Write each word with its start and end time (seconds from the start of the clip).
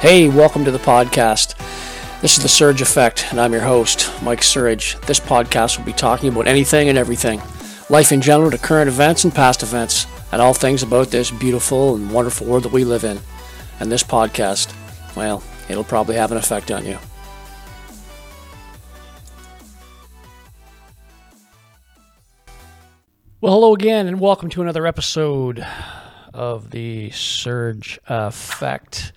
Hey, 0.00 0.28
welcome 0.28 0.64
to 0.64 0.70
the 0.70 0.78
podcast. 0.78 1.56
This 2.22 2.36
is 2.36 2.42
The 2.44 2.48
Surge 2.48 2.80
Effect, 2.80 3.26
and 3.32 3.40
I'm 3.40 3.52
your 3.52 3.62
host, 3.62 4.08
Mike 4.22 4.44
Surge. 4.44 4.96
This 5.08 5.18
podcast 5.18 5.76
will 5.76 5.84
be 5.84 5.92
talking 5.92 6.28
about 6.28 6.46
anything 6.46 6.88
and 6.88 6.96
everything 6.96 7.42
life 7.90 8.12
in 8.12 8.20
general 8.20 8.52
to 8.52 8.58
current 8.58 8.86
events 8.86 9.24
and 9.24 9.34
past 9.34 9.64
events, 9.64 10.06
and 10.30 10.40
all 10.40 10.54
things 10.54 10.84
about 10.84 11.08
this 11.08 11.32
beautiful 11.32 11.96
and 11.96 12.12
wonderful 12.12 12.46
world 12.46 12.62
that 12.62 12.70
we 12.70 12.84
live 12.84 13.02
in. 13.02 13.18
And 13.80 13.90
this 13.90 14.04
podcast, 14.04 14.72
well, 15.16 15.42
it'll 15.68 15.82
probably 15.82 16.14
have 16.14 16.30
an 16.30 16.38
effect 16.38 16.70
on 16.70 16.86
you. 16.86 16.96
Well, 23.40 23.54
hello 23.54 23.74
again, 23.74 24.06
and 24.06 24.20
welcome 24.20 24.48
to 24.50 24.62
another 24.62 24.86
episode 24.86 25.66
of 26.32 26.70
the 26.70 27.10
Surge 27.10 27.98
Effect. 28.06 29.12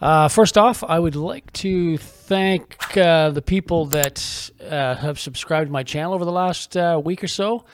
Uh, 0.00 0.28
first 0.28 0.58
off, 0.58 0.82
I 0.82 0.98
would 0.98 1.16
like 1.16 1.52
to 1.54 1.96
thank 1.98 2.96
uh, 2.96 3.30
the 3.30 3.42
people 3.42 3.86
that 3.86 4.50
uh, 4.60 4.96
have 4.96 5.18
subscribed 5.18 5.68
to 5.68 5.72
my 5.72 5.82
channel 5.82 6.14
over 6.14 6.24
the 6.24 6.32
last 6.32 6.76
uh, 6.76 7.00
week 7.02 7.22
or 7.22 7.28
so. 7.28 7.64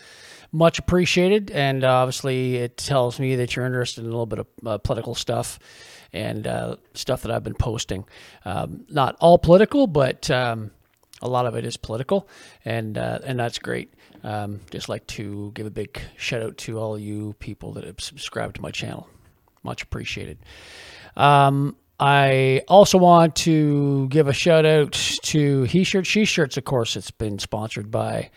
Much 0.52 0.78
appreciated, 0.78 1.50
and 1.52 1.84
obviously, 1.84 2.56
it 2.56 2.76
tells 2.76 3.20
me 3.20 3.36
that 3.36 3.54
you're 3.54 3.64
interested 3.64 4.00
in 4.00 4.06
a 4.06 4.10
little 4.10 4.26
bit 4.26 4.40
of 4.40 4.46
uh, 4.66 4.78
political 4.78 5.14
stuff 5.14 5.60
and 6.12 6.46
uh, 6.46 6.74
stuff 6.92 7.22
that 7.22 7.30
I've 7.30 7.44
been 7.44 7.54
posting. 7.54 8.04
Um, 8.44 8.84
not 8.88 9.16
all 9.20 9.38
political, 9.38 9.86
but 9.86 10.28
um, 10.28 10.72
a 11.22 11.28
lot 11.28 11.46
of 11.46 11.54
it 11.54 11.64
is 11.64 11.76
political, 11.76 12.28
and 12.64 12.96
and 12.96 13.38
that's 13.38 13.60
great. 13.60 13.94
Um, 14.24 14.60
just 14.70 14.88
like 14.88 15.06
to 15.08 15.52
give 15.54 15.66
a 15.66 15.70
big 15.70 16.00
shout 16.16 16.42
out 16.42 16.58
to 16.58 16.78
all 16.78 16.98
you 16.98 17.34
people 17.38 17.72
that 17.74 17.84
have 17.84 18.00
subscribed 18.00 18.56
to 18.56 18.60
my 18.60 18.72
channel. 18.72 19.08
Much 19.62 19.82
appreciated. 19.82 20.38
Um, 21.16 21.76
I 22.02 22.62
also 22.66 22.96
want 22.96 23.36
to 23.36 24.08
give 24.08 24.26
a 24.26 24.32
shout 24.32 24.64
out 24.64 24.92
to 24.92 25.64
He 25.64 25.84
Shirt 25.84 26.06
She 26.06 26.24
Shirts. 26.24 26.56
Of 26.56 26.64
course, 26.64 26.96
it's 26.96 27.10
been 27.10 27.38
sponsored 27.38 27.90
by. 27.90 28.30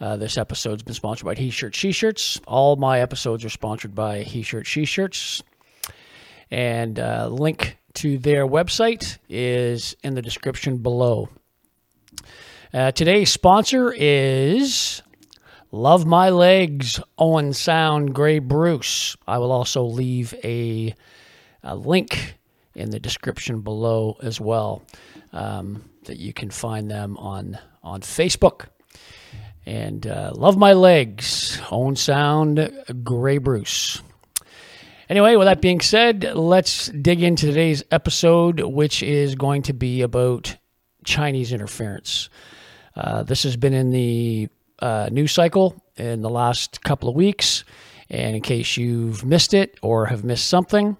Uh, 0.00 0.16
this 0.16 0.36
episode's 0.36 0.82
been 0.82 0.94
sponsored 0.94 1.24
by 1.24 1.36
He 1.36 1.50
Shirt 1.50 1.76
She 1.76 1.92
Shirts. 1.92 2.40
All 2.48 2.74
my 2.74 3.00
episodes 3.00 3.44
are 3.44 3.50
sponsored 3.50 3.94
by 3.94 4.22
He 4.22 4.42
Shirt 4.42 4.66
She 4.66 4.84
Shirts, 4.84 5.44
and 6.50 6.98
uh, 6.98 7.28
link 7.28 7.78
to 7.94 8.18
their 8.18 8.48
website 8.48 9.18
is 9.28 9.94
in 10.02 10.14
the 10.14 10.22
description 10.22 10.78
below. 10.78 11.28
Uh, 12.74 12.90
today's 12.90 13.30
sponsor 13.30 13.94
is 13.96 15.02
Love 15.70 16.04
My 16.04 16.30
Legs, 16.30 17.00
Owen 17.16 17.52
Sound, 17.52 18.12
Grey 18.12 18.40
Bruce. 18.40 19.16
I 19.24 19.38
will 19.38 19.52
also 19.52 19.84
leave 19.84 20.34
a, 20.42 20.96
a 21.62 21.76
link 21.76 22.37
in 22.78 22.90
the 22.90 23.00
description 23.00 23.60
below 23.60 24.16
as 24.22 24.40
well 24.40 24.82
um, 25.32 25.84
that 26.04 26.16
you 26.16 26.32
can 26.32 26.50
find 26.50 26.90
them 26.90 27.16
on, 27.18 27.58
on 27.82 28.00
Facebook. 28.00 28.68
And 29.66 30.06
uh, 30.06 30.32
Love 30.34 30.56
My 30.56 30.72
Legs, 30.72 31.60
Owen 31.70 31.96
Sound, 31.96 32.72
Grey 33.02 33.38
Bruce. 33.38 34.00
Anyway, 35.08 35.36
with 35.36 35.46
that 35.46 35.60
being 35.60 35.80
said, 35.80 36.32
let's 36.34 36.88
dig 36.88 37.22
into 37.22 37.46
today's 37.46 37.82
episode, 37.90 38.60
which 38.60 39.02
is 39.02 39.34
going 39.34 39.62
to 39.62 39.72
be 39.72 40.02
about 40.02 40.56
Chinese 41.04 41.52
interference. 41.52 42.30
Uh, 42.94 43.22
this 43.22 43.42
has 43.42 43.56
been 43.56 43.74
in 43.74 43.90
the 43.90 44.48
uh, 44.78 45.08
news 45.10 45.32
cycle 45.32 45.82
in 45.96 46.22
the 46.22 46.30
last 46.30 46.82
couple 46.82 47.08
of 47.08 47.14
weeks. 47.14 47.64
And 48.10 48.36
in 48.36 48.42
case 48.42 48.76
you've 48.76 49.24
missed 49.24 49.52
it 49.52 49.78
or 49.82 50.06
have 50.06 50.24
missed 50.24 50.48
something, 50.48 50.96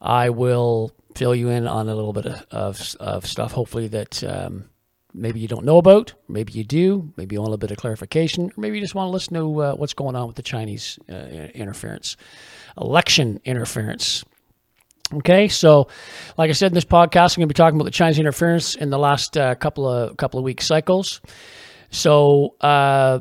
I 0.00 0.30
will 0.30 0.92
fill 1.16 1.34
you 1.34 1.48
in 1.48 1.66
on 1.66 1.88
a 1.88 1.94
little 1.94 2.12
bit 2.12 2.26
of, 2.26 2.96
of, 3.00 3.26
stuff, 3.26 3.52
hopefully, 3.52 3.88
that 3.88 4.22
um, 4.22 4.68
maybe 5.14 5.40
you 5.40 5.48
don't 5.48 5.64
know 5.64 5.78
about. 5.78 6.12
Maybe 6.28 6.52
you 6.52 6.64
do. 6.64 7.12
Maybe 7.16 7.34
you 7.34 7.40
want 7.40 7.48
a 7.48 7.50
little 7.52 7.66
bit 7.66 7.70
of 7.70 7.78
clarification. 7.78 8.50
Or 8.50 8.60
maybe 8.60 8.76
you 8.76 8.84
just 8.84 8.94
want 8.94 9.08
to 9.08 9.12
listen 9.12 9.34
to 9.34 9.62
uh, 9.62 9.74
what's 9.74 9.94
going 9.94 10.14
on 10.14 10.26
with 10.26 10.36
the 10.36 10.42
Chinese 10.42 10.98
uh, 11.10 11.14
interference, 11.54 12.16
election 12.78 13.40
interference. 13.44 14.24
Okay, 15.14 15.48
so 15.48 15.88
like 16.36 16.50
I 16.50 16.52
said 16.52 16.72
in 16.72 16.74
this 16.74 16.84
podcast, 16.84 17.36
I'm 17.36 17.40
going 17.40 17.48
to 17.48 17.54
be 17.54 17.54
talking 17.54 17.76
about 17.76 17.84
the 17.84 17.92
Chinese 17.92 18.18
interference 18.18 18.74
in 18.74 18.90
the 18.90 18.98
last 18.98 19.36
uh, 19.36 19.54
couple 19.54 19.88
of 19.88 20.16
couple 20.16 20.38
of 20.38 20.44
week 20.44 20.60
cycles. 20.60 21.20
So 21.90 22.56
uh, 22.60 23.20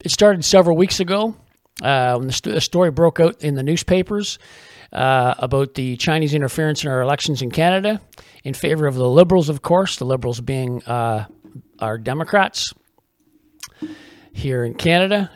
it 0.00 0.10
started 0.10 0.44
several 0.46 0.78
weeks 0.78 0.98
ago 0.98 1.36
uh, 1.82 2.16
when 2.16 2.28
the, 2.28 2.32
st- 2.32 2.54
the, 2.54 2.60
story 2.62 2.90
broke 2.90 3.20
out 3.20 3.42
in 3.42 3.54
the 3.54 3.62
newspapers 3.62 4.38
uh, 4.92 5.34
about 5.38 5.74
the 5.74 5.96
Chinese 5.96 6.34
interference 6.34 6.84
in 6.84 6.90
our 6.90 7.00
elections 7.00 7.42
in 7.42 7.50
Canada 7.50 8.00
in 8.44 8.54
favor 8.54 8.86
of 8.86 8.94
the 8.94 9.08
Liberals, 9.08 9.48
of 9.48 9.62
course, 9.62 9.96
the 9.96 10.04
Liberals 10.04 10.40
being 10.40 10.82
uh, 10.84 11.26
our 11.80 11.98
Democrats 11.98 12.72
here 14.32 14.64
in 14.64 14.74
Canada. 14.74 15.30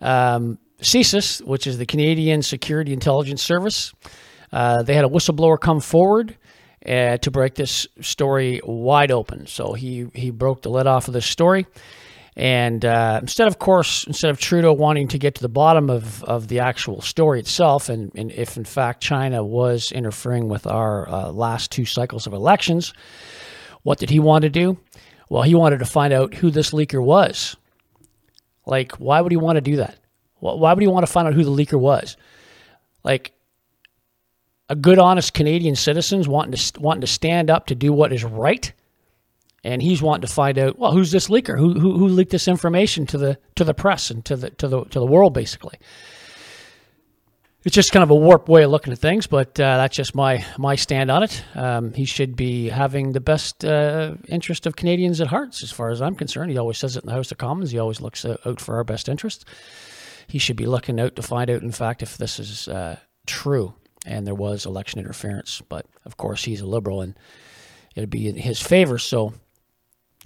Um, 0.00 0.58
CSIS, 0.80 1.44
which 1.44 1.66
is 1.66 1.78
the 1.78 1.86
Canadian 1.86 2.42
Security 2.42 2.92
Intelligence 2.92 3.42
Service, 3.42 3.92
uh, 4.52 4.82
they 4.82 4.94
had 4.94 5.04
a 5.04 5.08
whistleblower 5.08 5.58
come 5.58 5.80
forward 5.80 6.36
uh, 6.86 7.16
to 7.18 7.30
break 7.30 7.54
this 7.54 7.86
story 8.00 8.60
wide 8.64 9.10
open. 9.10 9.46
So 9.46 9.72
he 9.72 10.06
he 10.14 10.30
broke 10.30 10.62
the 10.62 10.68
lid 10.68 10.86
off 10.86 11.08
of 11.08 11.14
this 11.14 11.26
story, 11.26 11.66
and 12.36 12.84
uh, 12.84 13.20
instead, 13.22 13.46
of 13.46 13.58
course, 13.58 14.04
instead 14.06 14.30
of 14.30 14.38
Trudeau 14.38 14.72
wanting 14.72 15.06
to 15.08 15.18
get 15.18 15.36
to 15.36 15.42
the 15.42 15.48
bottom 15.48 15.88
of, 15.88 16.24
of 16.24 16.48
the 16.48 16.58
actual 16.58 17.00
story 17.00 17.38
itself, 17.38 17.88
and, 17.88 18.10
and 18.16 18.32
if 18.32 18.56
in 18.56 18.64
fact 18.64 19.00
China 19.02 19.44
was 19.44 19.92
interfering 19.92 20.48
with 20.48 20.66
our 20.66 21.08
uh, 21.08 21.30
last 21.30 21.70
two 21.70 21.84
cycles 21.84 22.26
of 22.26 22.32
elections, 22.32 22.92
what 23.82 23.98
did 23.98 24.10
he 24.10 24.18
want 24.18 24.42
to 24.42 24.50
do? 24.50 24.78
Well, 25.28 25.42
he 25.42 25.54
wanted 25.54 25.78
to 25.78 25.84
find 25.84 26.12
out 26.12 26.34
who 26.34 26.50
this 26.50 26.72
leaker 26.72 27.02
was. 27.02 27.56
Like, 28.66 28.92
why 28.92 29.20
would 29.20 29.32
he 29.32 29.36
want 29.36 29.56
to 29.56 29.60
do 29.60 29.76
that? 29.76 29.96
Why 30.40 30.72
would 30.72 30.82
he 30.82 30.88
want 30.88 31.06
to 31.06 31.12
find 31.12 31.28
out 31.28 31.34
who 31.34 31.44
the 31.44 31.50
leaker 31.50 31.78
was? 31.78 32.16
Like, 33.04 33.32
a 34.68 34.74
good, 34.74 34.98
honest 34.98 35.34
Canadian 35.34 35.76
citizens 35.76 36.26
wanting 36.26 36.52
to 36.52 36.80
wanting 36.80 37.02
to 37.02 37.06
stand 37.06 37.50
up 37.50 37.66
to 37.66 37.74
do 37.74 37.92
what 37.92 38.12
is 38.12 38.24
right, 38.24 38.72
and 39.64 39.82
he's 39.82 40.02
wanting 40.02 40.26
to 40.26 40.32
find 40.32 40.58
out 40.58 40.78
well 40.78 40.92
who's 40.92 41.10
this 41.10 41.28
leaker 41.28 41.58
who, 41.58 41.72
who 41.74 41.98
who 41.98 42.06
leaked 42.06 42.30
this 42.30 42.46
information 42.46 43.06
to 43.06 43.18
the 43.18 43.38
to 43.56 43.64
the 43.64 43.74
press 43.74 44.10
and 44.10 44.24
to 44.24 44.36
the 44.36 44.50
to 44.50 44.68
the 44.68 44.84
to 44.84 45.00
the 45.00 45.06
world 45.06 45.34
basically. 45.34 45.78
It's 47.64 47.74
just 47.74 47.92
kind 47.92 48.02
of 48.02 48.10
a 48.10 48.14
warped 48.14 48.46
way 48.46 48.62
of 48.62 48.70
looking 48.70 48.92
at 48.92 48.98
things, 48.98 49.26
but 49.26 49.58
uh, 49.58 49.78
that's 49.78 49.96
just 49.96 50.14
my 50.14 50.44
my 50.58 50.74
stand 50.74 51.10
on 51.10 51.22
it. 51.22 51.42
Um, 51.54 51.94
he 51.94 52.04
should 52.04 52.36
be 52.36 52.68
having 52.68 53.12
the 53.12 53.20
best 53.20 53.64
uh, 53.64 54.16
interest 54.28 54.66
of 54.66 54.76
Canadians 54.76 55.18
at 55.22 55.28
heart, 55.28 55.62
as 55.62 55.72
far 55.72 55.88
as 55.88 56.02
I'm 56.02 56.14
concerned. 56.14 56.50
He 56.50 56.58
always 56.58 56.76
says 56.76 56.94
it 56.94 57.04
in 57.04 57.06
the 57.06 57.14
House 57.14 57.32
of 57.32 57.38
Commons. 57.38 57.70
He 57.70 57.78
always 57.78 58.02
looks 58.02 58.26
out 58.26 58.60
for 58.60 58.74
our 58.76 58.84
best 58.84 59.08
interest. 59.08 59.46
He 60.26 60.38
should 60.38 60.56
be 60.56 60.66
looking 60.66 61.00
out 61.00 61.16
to 61.16 61.22
find 61.22 61.48
out, 61.48 61.62
in 61.62 61.72
fact, 61.72 62.02
if 62.02 62.18
this 62.18 62.38
is 62.38 62.68
uh, 62.68 62.98
true 63.26 63.74
and 64.04 64.26
there 64.26 64.34
was 64.34 64.66
election 64.66 65.00
interference. 65.00 65.62
But 65.66 65.86
of 66.04 66.18
course, 66.18 66.44
he's 66.44 66.60
a 66.60 66.66
liberal, 66.66 67.00
and 67.00 67.18
it'd 67.96 68.10
be 68.10 68.28
in 68.28 68.36
his 68.36 68.60
favor. 68.60 68.98
So 68.98 69.32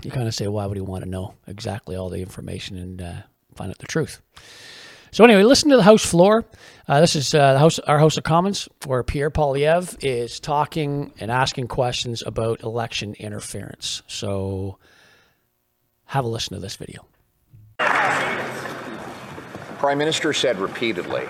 you 0.02 0.10
kind 0.10 0.28
of 0.28 0.34
say, 0.34 0.46
why 0.46 0.66
would 0.66 0.76
he 0.76 0.80
want 0.80 1.04
to 1.04 1.10
know 1.10 1.34
exactly 1.46 1.96
all 1.96 2.08
the 2.08 2.20
information 2.20 2.76
and 2.76 3.02
uh, 3.02 3.14
find 3.54 3.70
out 3.70 3.78
the 3.78 3.86
truth? 3.86 4.20
So 5.10 5.24
anyway, 5.24 5.42
listen 5.42 5.70
to 5.70 5.76
the 5.76 5.82
House 5.82 6.04
floor. 6.04 6.44
Uh, 6.86 7.00
this 7.00 7.16
is 7.16 7.34
uh, 7.34 7.54
the 7.54 7.58
House, 7.58 7.78
our 7.80 7.98
House 7.98 8.16
of 8.16 8.24
Commons, 8.24 8.68
where 8.84 9.02
Pierre 9.02 9.30
Poilievre 9.30 9.96
is 10.02 10.38
talking 10.38 11.12
and 11.18 11.30
asking 11.30 11.68
questions 11.68 12.22
about 12.26 12.62
election 12.62 13.14
interference. 13.14 14.02
So 14.06 14.78
have 16.06 16.24
a 16.24 16.28
listen 16.28 16.54
to 16.54 16.60
this 16.60 16.76
video. 16.76 17.06
Prime 19.78 19.98
Minister 19.98 20.32
said 20.32 20.58
repeatedly 20.58 21.26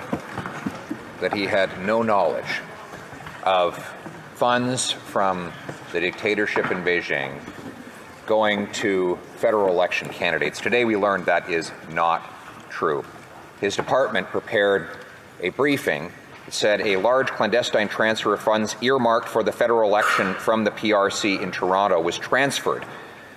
that 1.20 1.32
he 1.32 1.44
had 1.44 1.70
no 1.80 2.02
knowledge 2.02 2.60
of 3.44 3.76
funds 4.34 4.90
from 4.90 5.52
the 5.92 6.00
dictatorship 6.00 6.70
in 6.70 6.82
Beijing 6.84 7.32
going 8.28 8.70
to 8.72 9.18
federal 9.36 9.70
election 9.70 10.08
candidates. 10.10 10.60
Today 10.60 10.84
we 10.84 10.96
learned 10.96 11.24
that 11.26 11.50
is 11.50 11.72
not 11.90 12.22
true. 12.70 13.04
His 13.60 13.74
department 13.74 14.28
prepared 14.28 14.90
a 15.40 15.48
briefing 15.48 16.12
that 16.44 16.52
said 16.52 16.82
a 16.82 16.96
large 16.96 17.28
clandestine 17.28 17.88
transfer 17.88 18.34
of 18.34 18.40
funds 18.40 18.76
earmarked 18.82 19.28
for 19.28 19.42
the 19.42 19.50
federal 19.50 19.88
election 19.88 20.34
from 20.34 20.62
the 20.62 20.70
PRC 20.70 21.42
in 21.42 21.50
Toronto 21.50 22.00
was 22.00 22.18
transferred 22.18 22.84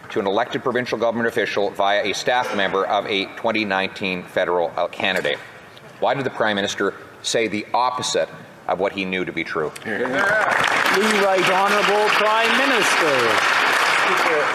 to 0.09 0.19
an 0.19 0.27
elected 0.27 0.61
provincial 0.61 0.97
government 0.97 1.27
official 1.27 1.69
via 1.69 2.03
a 2.03 2.13
staff 2.13 2.53
member 2.55 2.85
of 2.85 3.05
a 3.05 3.25
2019 3.37 4.23
federal 4.23 4.73
uh, 4.75 4.87
candidate. 4.89 5.37
Why 6.01 6.13
did 6.15 6.25
the 6.25 6.31
Prime 6.31 6.57
Minister 6.57 6.93
say 7.21 7.47
the 7.47 7.65
opposite 7.73 8.27
of 8.67 8.79
what 8.79 8.93
he 8.93 9.05
knew 9.05 9.25
to 9.25 9.31
be 9.31 9.43
true. 9.43 9.71
The 9.83 9.91
Right 11.23 11.49
Honourable 11.51 12.07
Prime 12.09 12.57
Minister. 12.57 13.60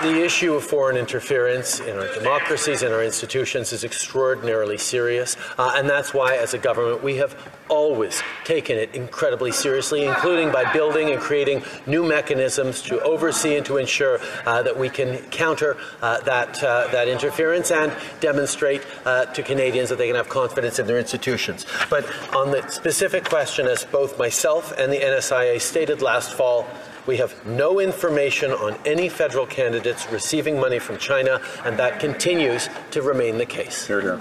The 0.02 0.22
issue 0.22 0.54
of 0.54 0.64
foreign 0.64 0.98
interference 0.98 1.80
in 1.80 1.96
our 1.96 2.12
democracies 2.12 2.82
and 2.82 2.92
our 2.92 3.02
institutions 3.02 3.72
is 3.72 3.84
extraordinarily 3.84 4.76
serious, 4.76 5.36
uh, 5.56 5.72
and 5.76 5.88
that's 5.88 6.12
why, 6.12 6.36
as 6.36 6.52
a 6.52 6.58
government, 6.58 7.02
we 7.02 7.16
have 7.16 7.34
always 7.68 8.22
taken 8.44 8.76
it 8.76 8.94
incredibly 8.94 9.50
seriously, 9.50 10.04
including 10.04 10.52
by 10.52 10.70
building 10.72 11.10
and 11.10 11.20
creating 11.20 11.62
new 11.86 12.06
mechanisms 12.06 12.82
to 12.82 13.00
oversee 13.02 13.56
and 13.56 13.64
to 13.66 13.78
ensure 13.78 14.20
uh, 14.44 14.62
that 14.62 14.76
we 14.76 14.90
can 14.90 15.16
counter 15.30 15.76
uh, 16.02 16.20
that 16.20 16.62
uh, 16.62 16.88
that 16.92 17.08
interference 17.08 17.70
and 17.70 17.90
demonstrate 18.20 18.82
uh, 19.06 19.24
to 19.26 19.42
Canadians 19.42 19.88
that 19.88 19.96
they 19.96 20.06
can 20.06 20.16
have 20.16 20.28
confidence 20.28 20.78
in 20.78 20.86
their 20.86 20.98
institutions. 20.98 21.64
But 21.88 22.04
on 22.34 22.50
the 22.50 22.68
specific 22.68 23.24
question, 23.24 23.66
as 23.66 23.84
both 23.84 24.18
myself 24.18 24.72
and 24.78 24.92
the 24.92 24.98
NSIA 25.00 25.60
stated 25.60 26.02
last 26.02 26.34
fall, 26.34 26.68
we 27.06 27.16
have 27.18 27.46
no 27.46 27.80
information 27.80 28.50
on 28.52 28.76
any 28.84 29.08
federal 29.08 29.46
candidates 29.46 30.10
receiving 30.10 30.58
money 30.58 30.78
from 30.78 30.98
China, 30.98 31.40
and 31.64 31.78
that 31.78 32.00
continues 32.00 32.68
to 32.90 33.02
remain 33.02 33.38
the 33.38 33.46
case. 33.46 33.86
Hear, 33.86 34.00
hear. 34.00 34.20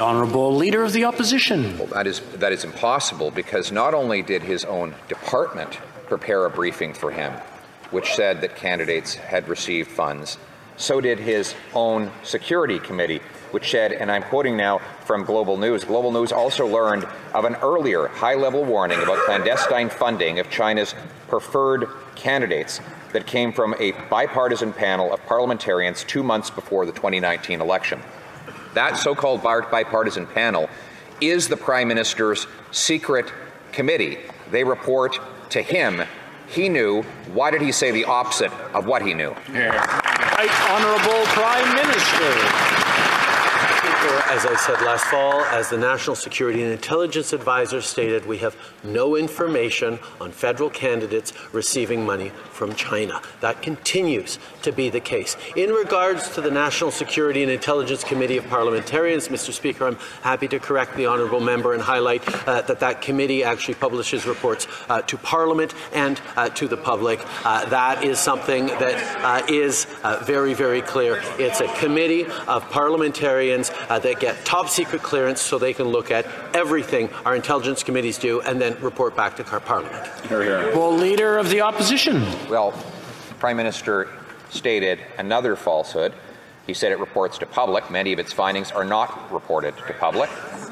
Honourable 0.00 0.54
Leader 0.54 0.82
of 0.82 0.92
the 0.92 1.04
Opposition. 1.04 1.78
Well, 1.78 1.86
that 1.88 2.06
is 2.06 2.20
that 2.36 2.52
is 2.52 2.64
impossible 2.64 3.30
because 3.30 3.72
not 3.72 3.94
only 3.94 4.22
did 4.22 4.42
his 4.42 4.64
own 4.64 4.94
department 5.08 5.78
prepare 6.06 6.44
a 6.44 6.50
briefing 6.50 6.92
for 6.92 7.10
him, 7.10 7.32
which 7.90 8.14
said 8.14 8.40
that 8.42 8.56
candidates 8.56 9.14
had 9.14 9.48
received 9.48 9.90
funds, 9.90 10.36
so 10.76 11.00
did 11.00 11.18
his 11.18 11.54
own 11.74 12.10
security 12.22 12.78
committee, 12.78 13.20
which 13.50 13.70
said, 13.70 13.92
and 13.92 14.10
I'm 14.10 14.22
quoting 14.22 14.56
now 14.56 14.78
from 15.04 15.24
Global 15.24 15.56
News, 15.56 15.84
Global 15.84 16.12
News 16.12 16.32
also 16.32 16.66
learned 16.66 17.06
of 17.34 17.44
an 17.44 17.56
earlier 17.56 18.08
high-level 18.08 18.64
warning 18.64 19.02
about 19.02 19.24
clandestine 19.24 19.88
funding 19.88 20.38
of 20.38 20.50
China's 20.50 20.94
preferred 21.28 21.88
candidates 22.14 22.80
that 23.12 23.26
came 23.26 23.52
from 23.52 23.74
a 23.78 23.92
bipartisan 24.10 24.72
panel 24.72 25.12
of 25.12 25.24
parliamentarians 25.26 26.04
two 26.04 26.22
months 26.22 26.50
before 26.50 26.84
the 26.86 26.92
2019 26.92 27.60
election. 27.60 28.00
That 28.74 28.96
so-called 28.96 29.42
bipartisan 29.42 30.26
panel 30.26 30.68
is 31.20 31.48
the 31.48 31.56
Prime 31.56 31.88
Minister's 31.88 32.46
secret 32.70 33.32
committee. 33.72 34.18
They 34.50 34.64
report 34.64 35.18
to 35.50 35.62
him. 35.62 36.02
He 36.48 36.68
knew. 36.68 37.02
Why 37.32 37.50
did 37.50 37.60
he 37.60 37.72
say 37.72 37.90
the 37.90 38.04
opposite 38.04 38.52
of 38.74 38.86
what 38.86 39.02
he 39.02 39.14
knew? 39.14 39.34
Right 39.50 40.70
Honourable 40.70 41.24
Prime 41.26 41.74
Minister. 41.74 42.67
As 44.30 44.44
I 44.44 44.54
said 44.56 44.82
last 44.82 45.06
fall, 45.06 45.40
as 45.44 45.70
the 45.70 45.78
National 45.78 46.14
Security 46.14 46.62
and 46.62 46.70
Intelligence 46.70 47.32
Advisor 47.32 47.80
stated, 47.80 48.26
we 48.26 48.36
have 48.38 48.54
no 48.84 49.16
information 49.16 49.98
on 50.20 50.32
federal 50.32 50.68
candidates 50.68 51.32
receiving 51.54 52.04
money 52.04 52.30
from 52.58 52.74
China. 52.74 53.22
That 53.40 53.62
continues 53.62 54.40
to 54.62 54.72
be 54.72 54.90
the 54.90 54.98
case. 54.98 55.36
In 55.54 55.70
regards 55.70 56.28
to 56.34 56.40
the 56.40 56.50
National 56.50 56.90
Security 56.90 57.44
and 57.44 57.52
Intelligence 57.52 58.02
Committee 58.02 58.36
of 58.36 58.48
Parliamentarians, 58.48 59.28
Mr. 59.28 59.52
Speaker, 59.52 59.86
I'm 59.86 59.96
happy 60.22 60.48
to 60.48 60.58
correct 60.58 60.96
the 60.96 61.06
honourable 61.06 61.38
member 61.38 61.72
and 61.72 61.80
highlight 61.80 62.22
uh, 62.48 62.62
that 62.62 62.80
that 62.80 63.00
committee 63.00 63.44
actually 63.44 63.74
publishes 63.74 64.26
reports 64.26 64.66
uh, 64.88 65.02
to 65.02 65.16
Parliament 65.16 65.72
and 65.92 66.20
uh, 66.34 66.48
to 66.50 66.66
the 66.66 66.76
public. 66.76 67.20
Uh, 67.44 67.64
that 67.66 68.02
is 68.02 68.18
something 68.18 68.66
that 68.66 68.96
uh, 69.24 69.46
is 69.48 69.86
uh, 70.02 70.20
very, 70.24 70.52
very 70.52 70.82
clear. 70.82 71.22
It's 71.38 71.60
a 71.60 71.68
committee 71.76 72.24
of 72.48 72.68
parliamentarians 72.70 73.70
that 73.88 74.18
get 74.18 74.44
top 74.44 74.68
secret 74.68 75.02
clearance 75.02 75.40
so 75.40 75.58
they 75.58 75.72
can 75.72 75.86
look 75.86 76.10
at 76.10 76.26
everything 76.54 77.08
our 77.24 77.36
intelligence 77.36 77.84
committees 77.84 78.18
do 78.18 78.40
and 78.40 78.60
then 78.60 78.76
report 78.80 79.14
back 79.14 79.36
to 79.36 79.44
Parliament. 79.44 80.04
Well, 80.74 80.92
Leader 80.92 81.38
of 81.38 81.50
the 81.50 81.60
Opposition. 81.60 82.22
Well, 82.48 82.72
Prime 83.40 83.58
Minister 83.58 84.08
stated 84.48 85.00
another 85.18 85.54
falsehood. 85.54 86.14
He 86.66 86.72
said 86.72 86.92
it 86.92 86.98
reports 86.98 87.36
to 87.38 87.46
public. 87.46 87.90
Many 87.90 88.14
of 88.14 88.18
its 88.18 88.32
findings 88.32 88.72
are 88.72 88.84
not 88.84 89.30
reported 89.30 89.76
to 89.76 89.92
public. 89.92 90.30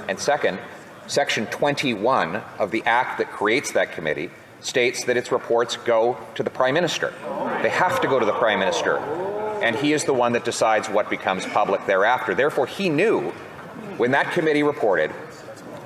And 0.09 0.19
second, 0.19 0.59
Section 1.07 1.45
21 1.47 2.37
of 2.59 2.71
the 2.71 2.83
Act 2.87 3.19
that 3.19 3.31
creates 3.31 3.73
that 3.73 3.93
committee 3.93 4.31
states 4.61 5.05
that 5.05 5.19
its 5.19 5.31
reports 5.31 5.77
go 5.77 6.17
to 6.35 6.43
the 6.43 6.49
Prime 6.49 6.73
Minister. 6.73 7.13
They 7.63 7.69
have 7.69 8.01
to 8.01 8.09
go 8.09 8.19
to 8.19 8.25
the 8.25 8.33
Prime 8.33 8.59
Minister. 8.59 8.97
And 9.63 9.77
he 9.77 9.93
is 9.93 10.05
the 10.05 10.15
one 10.15 10.33
that 10.33 10.47
decides 10.47 10.89
what 10.89 11.11
becomes 11.11 11.45
public 11.45 11.85
thereafter. 11.85 12.35
Therefore, 12.35 12.67
he 12.67 12.89
knew 12.89 13.31
when 13.99 14.13
that 14.13 14.33
committee 14.33 14.63
reported 14.63 15.13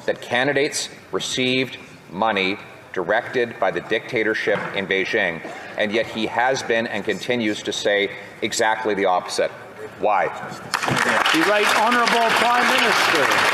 that 0.07 0.21
candidates 0.21 0.89
received 1.11 1.79
money 2.11 2.59
directed 2.93 3.59
by 3.59 3.71
the 3.71 3.81
dictatorship 3.83 4.59
in 4.75 4.87
Beijing, 4.87 5.41
and 5.79 5.93
yet 5.93 6.07
he 6.07 6.27
has 6.27 6.63
been 6.63 6.87
and 6.87 7.05
continues 7.05 7.63
to 7.63 7.73
say 7.73 8.11
exactly 8.43 8.95
the 8.95 9.05
opposite. 9.05 9.51
Why? 10.01 10.27
The 11.35 11.41
Right 11.51 11.67
Honourable 11.77 12.29
Prime 12.41 12.67
Minister. 12.75 13.50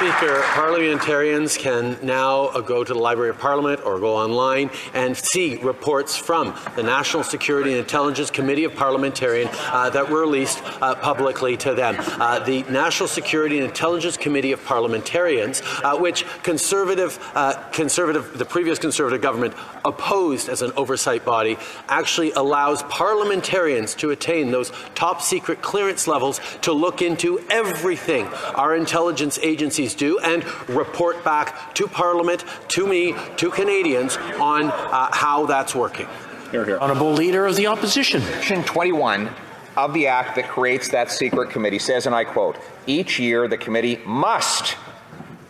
Speaker, 0.00 0.40
parliamentarians 0.54 1.58
can 1.58 1.98
now 2.02 2.44
uh, 2.44 2.62
go 2.62 2.82
to 2.82 2.94
the 2.94 2.98
Library 2.98 3.28
of 3.28 3.38
Parliament 3.38 3.82
or 3.84 4.00
go 4.00 4.16
online 4.16 4.70
and 4.94 5.14
see 5.14 5.56
reports 5.56 6.16
from 6.16 6.58
the 6.74 6.82
National 6.82 7.22
Security 7.22 7.72
and 7.72 7.80
Intelligence 7.80 8.30
Committee 8.30 8.64
of 8.64 8.74
Parliamentarians 8.74 9.50
uh, 9.54 9.90
that 9.90 10.08
were 10.08 10.20
released 10.20 10.62
uh, 10.80 10.94
publicly 10.94 11.54
to 11.58 11.74
them. 11.74 11.96
Uh, 11.98 12.38
the 12.38 12.62
National 12.62 13.10
Security 13.10 13.58
and 13.58 13.66
Intelligence 13.66 14.16
Committee 14.16 14.52
of 14.52 14.64
Parliamentarians, 14.64 15.60
uh, 15.84 15.94
which 15.98 16.24
conservative, 16.42 17.18
uh, 17.34 17.52
conservative, 17.70 18.38
the 18.38 18.46
previous 18.46 18.78
conservative 18.78 19.20
government 19.20 19.52
opposed 19.84 20.48
as 20.48 20.62
an 20.62 20.72
oversight 20.76 21.24
body, 21.24 21.58
actually 21.88 22.32
allows 22.32 22.82
parliamentarians 22.84 23.94
to 23.96 24.10
attain 24.10 24.50
those 24.50 24.72
top 24.94 25.20
secret 25.22 25.62
clearance 25.62 26.06
levels 26.06 26.40
to 26.62 26.72
look 26.72 27.02
into 27.02 27.38
everything 27.50 28.26
our 28.54 28.76
intelligence 28.76 29.38
agencies 29.42 29.94
do 29.94 30.18
and 30.20 30.44
report 30.68 31.22
back 31.24 31.74
to 31.74 31.86
Parliament, 31.86 32.44
to 32.68 32.86
me, 32.86 33.14
to 33.36 33.50
Canadians 33.50 34.16
on 34.38 34.64
uh, 34.66 35.08
how 35.12 35.46
that's 35.46 35.74
working. 35.74 36.06
Hear, 36.50 36.64
hear. 36.64 36.78
Honourable 36.78 37.12
Leader 37.12 37.46
of 37.46 37.56
the 37.56 37.66
Opposition. 37.68 38.20
Section 38.22 38.64
21 38.64 39.30
of 39.76 39.94
the 39.94 40.08
Act 40.08 40.36
that 40.36 40.48
creates 40.48 40.88
that 40.88 41.10
secret 41.10 41.50
committee 41.50 41.78
says, 41.78 42.06
and 42.06 42.14
I 42.14 42.24
quote, 42.24 42.56
each 42.86 43.18
year 43.18 43.46
the 43.48 43.56
committee 43.56 44.00
must 44.04 44.76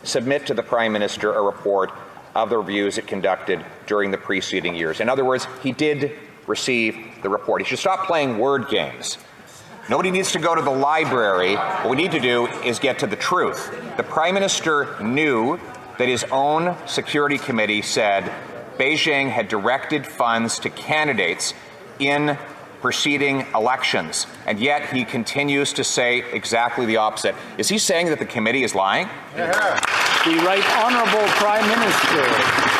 submit 0.03 0.45
to 0.47 0.53
the 0.53 0.63
Prime 0.63 0.93
Minister 0.93 1.33
a 1.33 1.41
report 1.41 1.91
of 2.35 2.49
the 2.49 2.57
reviews 2.57 2.97
it 2.97 3.07
conducted 3.07 3.63
during 3.87 4.11
the 4.11 4.17
preceding 4.17 4.75
years. 4.75 4.99
In 4.99 5.09
other 5.09 5.25
words, 5.25 5.47
he 5.63 5.71
did 5.71 6.17
receive 6.47 6.95
the 7.21 7.29
report. 7.29 7.61
He 7.61 7.67
should 7.67 7.79
stop 7.79 8.07
playing 8.07 8.37
word 8.37 8.69
games. 8.69 9.17
Nobody 9.89 10.11
needs 10.11 10.31
to 10.33 10.39
go 10.39 10.55
to 10.55 10.61
the 10.61 10.71
library. 10.71 11.55
What 11.55 11.89
we 11.89 11.97
need 11.97 12.11
to 12.11 12.19
do 12.19 12.47
is 12.63 12.79
get 12.79 12.99
to 12.99 13.07
the 13.07 13.15
truth. 13.15 13.75
The 13.97 14.03
Prime 14.03 14.33
Minister 14.33 15.01
knew 15.01 15.59
that 15.97 16.07
his 16.07 16.23
own 16.31 16.75
security 16.87 17.37
committee 17.37 17.81
said 17.81 18.31
Beijing 18.77 19.29
had 19.29 19.47
directed 19.47 20.07
funds 20.07 20.59
to 20.59 20.69
candidates 20.69 21.53
in 21.99 22.37
preceding 22.81 23.45
elections, 23.53 24.25
and 24.47 24.59
yet 24.59 24.89
he 24.89 25.05
continues 25.05 25.73
to 25.73 25.83
say 25.83 26.23
exactly 26.31 26.85
the 26.85 26.97
opposite. 26.97 27.35
Is 27.57 27.69
he 27.69 27.77
saying 27.77 28.07
that 28.07 28.19
the 28.19 28.25
committee 28.25 28.63
is 28.63 28.73
lying? 28.73 29.07
Yeah. 29.35 29.79
The 30.23 30.37
Right 30.45 30.63
Honourable 30.77 31.27
Prime 31.29 31.67
Minister. 31.67 32.70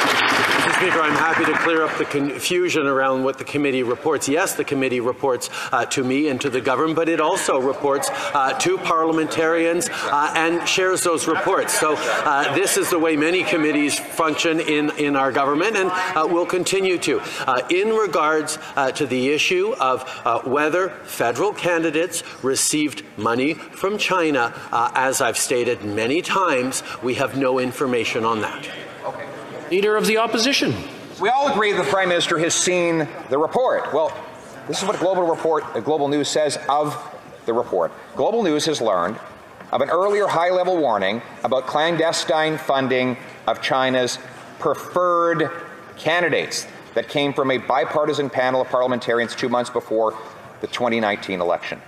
Speaker, 0.81 1.01
I'm 1.01 1.11
happy 1.11 1.45
to 1.45 1.53
clear 1.59 1.83
up 1.83 1.95
the 1.99 2.05
confusion 2.05 2.87
around 2.87 3.23
what 3.23 3.37
the 3.37 3.43
committee 3.43 3.83
reports. 3.83 4.27
Yes, 4.27 4.55
the 4.55 4.63
committee 4.63 4.99
reports 4.99 5.51
uh, 5.71 5.85
to 5.85 6.03
me 6.03 6.27
and 6.29 6.41
to 6.41 6.49
the 6.49 6.59
government, 6.59 6.95
but 6.95 7.07
it 7.07 7.21
also 7.21 7.61
reports 7.61 8.09
uh, 8.33 8.53
to 8.53 8.79
parliamentarians 8.79 9.89
uh, 9.91 10.33
and 10.35 10.67
shares 10.67 11.03
those 11.03 11.27
reports. 11.27 11.79
So 11.79 11.93
uh, 11.97 12.55
this 12.55 12.77
is 12.77 12.89
the 12.89 12.97
way 12.97 13.15
many 13.15 13.43
committees 13.43 13.99
function 13.99 14.59
in, 14.59 14.89
in 14.97 15.15
our 15.15 15.31
government 15.31 15.77
and 15.77 15.91
uh, 15.91 16.27
will 16.27 16.47
continue 16.47 16.97
to. 16.97 17.21
Uh, 17.45 17.61
in 17.69 17.89
regards 17.89 18.57
to 18.95 19.05
the 19.05 19.29
issue 19.29 19.75
of 19.79 20.09
whether 20.47 20.89
federal 21.03 21.53
candidates 21.53 22.23
received 22.43 23.03
money 23.17 23.53
from 23.53 23.99
China, 23.99 24.51
as 24.95 25.21
I've 25.21 25.37
stated 25.37 25.83
many 25.83 26.23
times, 26.23 26.81
we 27.03 27.13
have 27.15 27.37
no 27.37 27.59
information 27.59 28.25
on 28.25 28.41
that. 28.41 28.67
Leader 29.71 29.95
of 29.95 30.05
the 30.05 30.17
Opposition. 30.17 30.75
We 31.21 31.29
all 31.29 31.49
agree 31.49 31.71
the 31.71 31.83
Prime 31.83 32.09
Minister 32.09 32.37
has 32.39 32.53
seen 32.53 33.07
the 33.29 33.37
report. 33.37 33.93
Well, 33.93 34.11
this 34.67 34.81
is 34.81 34.85
what 34.85 34.99
Global 34.99 35.23
Report, 35.23 35.63
uh, 35.73 35.79
Global 35.79 36.09
News 36.09 36.27
says 36.27 36.57
of 36.67 36.93
the 37.45 37.53
report. 37.53 37.93
Global 38.17 38.43
News 38.43 38.65
has 38.65 38.81
learned 38.81 39.17
of 39.71 39.79
an 39.79 39.89
earlier 39.89 40.27
high-level 40.27 40.75
warning 40.75 41.21
about 41.45 41.67
clandestine 41.67 42.57
funding 42.57 43.15
of 43.47 43.61
China's 43.61 44.19
preferred 44.59 45.49
candidates 45.95 46.67
that 46.93 47.07
came 47.07 47.31
from 47.31 47.49
a 47.49 47.57
bipartisan 47.57 48.29
panel 48.29 48.59
of 48.59 48.67
parliamentarians 48.67 49.33
two 49.33 49.47
months 49.47 49.69
before 49.69 50.17
the 50.59 50.67
2019 50.67 51.39
election. 51.39 51.81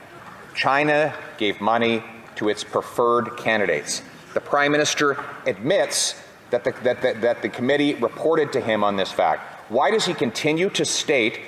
China 0.56 1.14
gave 1.38 1.60
money 1.60 2.02
to 2.38 2.48
its 2.48 2.64
preferred 2.64 3.36
candidates. 3.36 4.02
The 4.34 4.40
Prime 4.40 4.72
Minister 4.72 5.22
admits 5.46 6.16
that 6.54 6.64
the, 6.64 6.72
that, 6.84 7.02
that, 7.02 7.22
that 7.22 7.42
the 7.42 7.50
committee 7.50 7.96
reported 7.96 8.54
to 8.54 8.62
him 8.62 8.84
on 8.84 8.96
this 8.96 9.12
fact? 9.12 9.42
Why 9.70 9.92
does 9.92 10.06
he 10.06 10.14
continue 10.14 10.70
to 10.70 10.86
state 10.86 11.42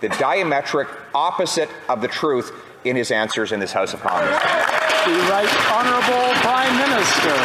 the 0.00 0.08
diametric 0.08 0.88
opposite 1.14 1.70
of 1.88 2.00
the 2.00 2.08
truth 2.08 2.52
in 2.84 2.96
his 2.96 3.10
answers 3.10 3.52
in 3.52 3.60
this 3.60 3.72
House 3.72 3.94
of 3.94 4.00
Commons. 4.00 4.30
The 4.30 5.18
Right 5.30 5.50
Honourable 5.72 6.34
Prime 6.42 6.76
Minister. 6.76 7.36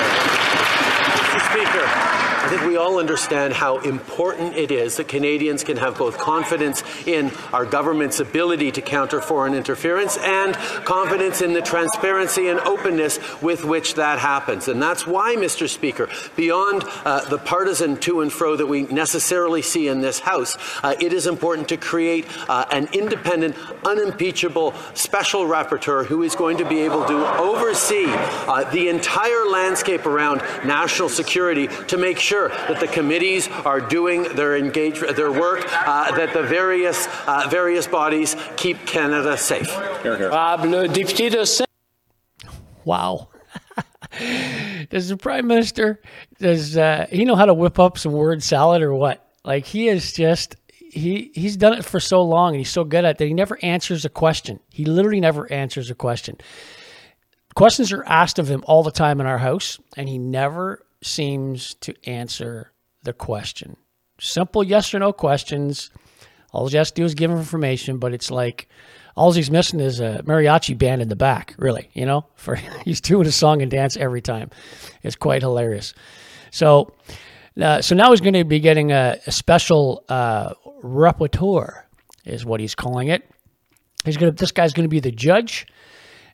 Mr. 1.10 1.40
Speaker, 1.50 1.86
I 1.88 2.11
think 2.52 2.68
we 2.68 2.76
all 2.76 3.00
understand 3.00 3.54
how 3.54 3.78
important 3.78 4.58
it 4.58 4.72
is 4.72 4.98
that 4.98 5.08
Canadians 5.08 5.64
can 5.64 5.78
have 5.78 5.98
both 5.98 6.18
confidence 6.18 6.84
in 7.08 7.32
our 7.54 7.66
government's 7.66 8.20
ability 8.20 8.72
to 8.72 8.82
counter 8.82 9.22
foreign 9.22 9.54
interference 9.54 10.18
and 10.18 10.56
confidence 10.84 11.42
in 11.42 11.54
the 11.54 11.62
transparency 11.62 12.50
and 12.50 12.60
openness 12.60 13.20
with 13.42 13.64
which 13.64 13.94
that 13.94 14.20
happens. 14.20 14.68
And 14.68 14.82
that's 14.82 15.08
why, 15.08 15.38
Mr. 15.38 15.70
Speaker, 15.70 16.10
beyond 16.36 16.84
uh, 17.06 17.24
the 17.30 17.38
partisan 17.38 17.96
to 18.02 18.20
and 18.20 18.34
fro 18.34 18.58
that 18.58 18.68
we 18.68 18.82
necessarily 18.84 19.62
see 19.62 19.88
in 19.88 20.02
this 20.02 20.20
House, 20.20 20.58
uh, 20.84 20.94
it 21.00 21.14
is 21.14 21.28
important 21.28 21.70
to 21.70 21.78
create 21.78 22.26
uh, 22.50 22.66
an 22.74 22.90
independent, 22.92 23.56
unimpeachable 23.86 24.74
special 24.94 25.46
rapporteur 25.46 26.06
who 26.06 26.24
is 26.24 26.36
going 26.36 26.58
to 26.58 26.66
be 26.68 26.82
able 26.82 27.06
to 27.06 27.40
oversee 27.40 28.08
uh, 28.10 28.70
the 28.72 28.90
entire 28.90 29.46
landscape 29.46 30.06
around 30.06 30.40
national 30.66 31.08
security 31.08 31.68
to 31.88 31.98
make 31.98 32.20
sure 32.20 32.41
sure 32.42 32.68
that 32.68 32.80
the 32.80 32.88
committees 32.88 33.48
are 33.66 33.80
doing 33.80 34.24
their 34.36 34.58
engage 34.58 35.00
their 35.00 35.32
work, 35.32 35.66
uh, 35.88 36.16
that 36.16 36.34
the 36.34 36.44
various 36.44 37.08
uh, 37.28 37.48
various 37.50 37.88
bodies 37.88 38.36
keep 38.58 38.86
Canada 38.86 39.38
safe. 39.38 39.70
Wow. 42.86 43.30
does 44.90 45.10
the 45.10 45.18
prime 45.18 45.48
minister 45.48 46.02
does 46.40 46.76
uh, 46.78 47.06
he 47.10 47.26
know 47.26 47.36
how 47.36 47.46
to 47.46 47.54
whip 47.54 47.80
up 47.80 47.98
some 47.98 48.12
word 48.12 48.42
salad 48.42 48.82
or 48.82 48.94
what? 48.94 49.28
Like 49.44 49.66
he 49.66 49.88
is 49.88 50.14
just 50.14 50.56
he 50.70 51.32
he's 51.34 51.58
done 51.58 51.74
it 51.74 51.86
for 51.86 52.00
so 52.00 52.24
long 52.24 52.54
and 52.54 52.60
he's 52.60 52.70
so 52.70 52.84
good 52.84 53.06
at 53.06 53.18
that 53.18 53.26
he 53.26 53.34
never 53.34 53.58
answers 53.62 54.06
a 54.06 54.10
question. 54.10 54.60
He 54.70 54.86
literally 54.86 55.20
never 55.20 55.52
answers 55.52 55.90
a 55.90 55.96
question. 55.96 56.38
Questions 57.54 57.92
are 57.92 58.04
asked 58.06 58.40
of 58.40 58.50
him 58.50 58.64
all 58.66 58.82
the 58.82 58.92
time 58.92 59.20
in 59.20 59.28
our 59.28 59.38
house, 59.38 59.78
and 59.98 60.08
he 60.08 60.18
never 60.18 60.86
seems 61.04 61.74
to 61.76 61.94
answer 62.10 62.72
the 63.04 63.14
question. 63.14 63.78
Simple 64.20 64.64
yes 64.64 64.94
or 64.94 65.00
no 65.00 65.14
questions. 65.14 65.90
All 66.54 66.68
he 66.68 66.78
has 66.78 66.92
to 66.92 67.02
do 67.02 67.06
is 67.06 67.16
give 67.16 67.32
information, 67.32 67.98
but 67.98 68.14
it's 68.14 68.30
like 68.30 68.68
all 69.16 69.32
he's 69.32 69.50
missing 69.50 69.80
is 69.80 70.00
a 70.00 70.22
mariachi 70.26 70.78
band 70.78 71.02
in 71.02 71.10
the 71.10 71.16
back, 71.16 71.56
really, 71.58 71.90
you 71.94 72.06
know, 72.06 72.26
for 72.36 72.56
he's 72.86 73.02
doing 73.02 73.28
a 73.28 73.32
song 73.32 73.62
and 73.62 73.72
dance 73.72 73.98
every 73.98 74.22
time. 74.22 74.50
It's 75.04 75.16
quite 75.16 75.42
hilarious. 75.42 75.94
So, 76.52 76.94
uh, 77.60 77.82
so 77.82 77.96
now 77.96 78.12
he's 78.12 78.22
going 78.22 78.34
to 78.34 78.44
be 78.44 78.60
getting 78.60 78.92
a, 78.92 79.18
a 79.26 79.32
special 79.32 80.04
uh, 80.10 80.54
rapporteur, 80.84 81.84
is 82.26 82.46
what 82.46 82.60
he's 82.60 82.76
calling 82.76 83.08
it. 83.08 83.30
He's 84.06 84.18
going 84.18 84.34
to. 84.34 84.36
This 84.36 84.52
guy's 84.52 84.74
going 84.74 84.86
to 84.86 84.90
be 84.90 85.00
the 85.00 85.12
judge 85.12 85.68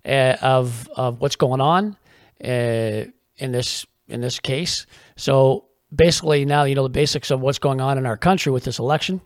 uh, 0.05 0.37
of 0.41 0.87
of 0.95 1.19
what's 1.19 1.35
going 1.35 1.59
on 1.59 1.97
uh, 2.43 3.05
in 3.37 3.51
this 3.51 3.85
in 4.07 4.21
this 4.21 4.39
case. 4.39 4.85
So 5.15 5.65
basically, 5.93 6.45
now 6.45 6.63
you 6.63 6.75
know 6.75 6.83
the 6.83 6.89
basics 6.89 7.31
of 7.31 7.41
what's 7.41 7.59
going 7.59 7.81
on 7.81 7.97
in 7.97 8.05
our 8.05 8.17
country 8.17 8.51
with 8.51 8.63
this 8.63 8.79
election, 8.79 9.21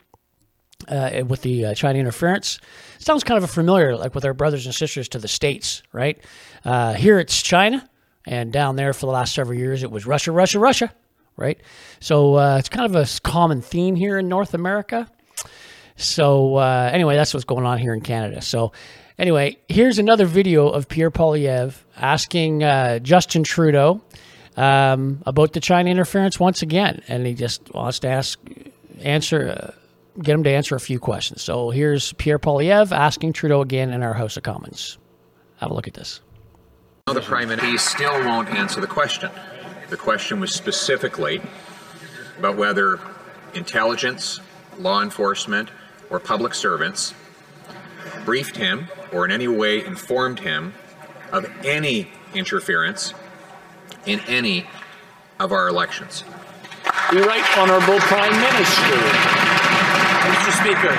uh, 0.88 1.24
with 1.28 1.42
the 1.42 1.66
uh, 1.66 1.74
China 1.74 2.00
interference. 2.00 2.60
Sounds 3.00 3.24
kind 3.24 3.44
of 3.44 3.50
familiar, 3.50 3.96
like 3.96 4.16
with 4.16 4.26
our 4.26 4.34
brothers 4.34 4.66
and 4.66 4.76
sisters 4.76 5.10
to 5.10 5.20
the 5.20 5.28
states, 5.28 5.84
right? 5.92 6.20
Uh, 6.66 6.94
here 6.94 7.20
it's 7.20 7.42
China, 7.42 7.88
and 8.26 8.52
down 8.52 8.76
there 8.76 8.94
for 8.94 9.06
the 9.06 9.12
last 9.12 9.34
several 9.34 9.58
years 9.58 9.84
it 9.84 9.92
was 9.92 10.06
Russia, 10.06 10.32
Russia, 10.32 10.60
Russia, 10.60 10.94
right? 11.38 11.60
So 12.00 12.36
uh, 12.36 12.58
it's 12.58 12.70
kind 12.70 12.94
of 12.94 12.96
a 12.96 13.08
common 13.22 13.62
theme 13.62 13.96
here 13.96 14.18
in 14.20 14.28
North 14.28 14.54
America. 14.54 15.08
So 15.96 16.56
uh, 16.56 16.90
anyway, 16.92 17.16
that's 17.16 17.34
what's 17.34 17.46
going 17.46 17.66
on 17.66 17.78
here 17.78 17.94
in 17.94 18.02
Canada. 18.02 18.42
So 18.42 18.72
anyway, 19.18 19.58
here's 19.68 20.00
another 20.00 20.26
video 20.26 20.68
of 20.70 20.88
Pierre 20.88 21.12
Poilievre 21.12 21.76
asking 21.98 22.64
uh, 22.64 23.00
Justin 23.00 23.44
Trudeau 23.44 24.02
um, 24.58 25.22
about 25.26 25.54
the 25.54 25.60
China 25.60 25.90
interference 25.90 26.40
once 26.40 26.62
again, 26.62 27.02
and 27.08 27.26
he 27.26 27.34
just 27.34 27.74
wants 27.74 28.00
to 28.00 28.10
ask, 28.10 28.40
answer, 29.02 29.50
uh, 29.50 29.72
get 30.22 30.34
him 30.34 30.44
to 30.44 30.50
answer 30.50 30.76
a 30.76 30.80
few 30.80 31.00
questions. 31.00 31.42
So 31.42 31.70
here's 31.70 32.14
Pierre 32.14 32.40
Poilievre 32.40 32.92
asking 32.92 33.34
Trudeau 33.34 33.62
again 33.62 33.92
in 33.92 34.04
our 34.04 34.14
House 34.14 34.38
of 34.38 34.44
Commons. 34.44 34.98
Have 35.58 35.72
a 35.72 35.74
look 35.74 35.88
at 35.88 35.94
this. 35.94 36.22
Now 37.08 37.14
the 37.14 37.22
Prime 37.22 37.50
Minister, 37.50 37.70
he 37.70 37.78
still 37.78 38.20
won't 38.26 38.50
answer 38.50 38.82
the 38.82 38.88
question. 38.88 39.32
The 39.90 39.98
question 39.98 40.40
was 40.40 40.54
specifically 40.54 41.42
about 42.38 42.58
whether 42.58 43.00
intelligence, 43.54 44.40
law 44.78 45.02
enforcement, 45.02 45.70
or 46.10 46.20
public 46.20 46.54
servants 46.54 47.14
briefed 48.26 48.56
him 48.56 48.88
or 49.12 49.26
in 49.26 49.32
any 49.32 49.48
way 49.48 49.84
informed 49.84 50.40
him 50.40 50.74
of 51.32 51.50
any 51.66 52.12
interference 52.34 53.14
in 54.06 54.20
any 54.22 54.66
of 55.40 55.52
our 55.52 55.68
elections. 55.68 56.24
The 57.12 57.22
Right 57.22 57.58
Honourable 57.58 58.00
Prime 58.00 58.34
Minister. 58.34 58.98
Mr. 60.22 60.52
Speaker, 60.62 60.96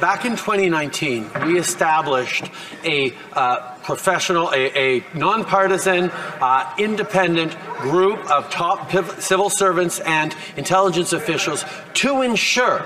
back 0.00 0.24
in 0.24 0.32
2019, 0.32 1.30
we 1.46 1.58
established 1.58 2.44
a 2.84 3.12
uh, 3.32 3.74
professional, 3.82 4.50
a, 4.50 4.98
a 4.98 5.04
nonpartisan, 5.14 6.10
uh, 6.40 6.74
independent 6.78 7.56
group 7.78 8.18
of 8.30 8.50
top 8.50 8.90
civil 9.20 9.50
servants 9.50 10.00
and 10.00 10.34
intelligence 10.56 11.12
officials 11.12 11.64
to 11.94 12.22
ensure 12.22 12.84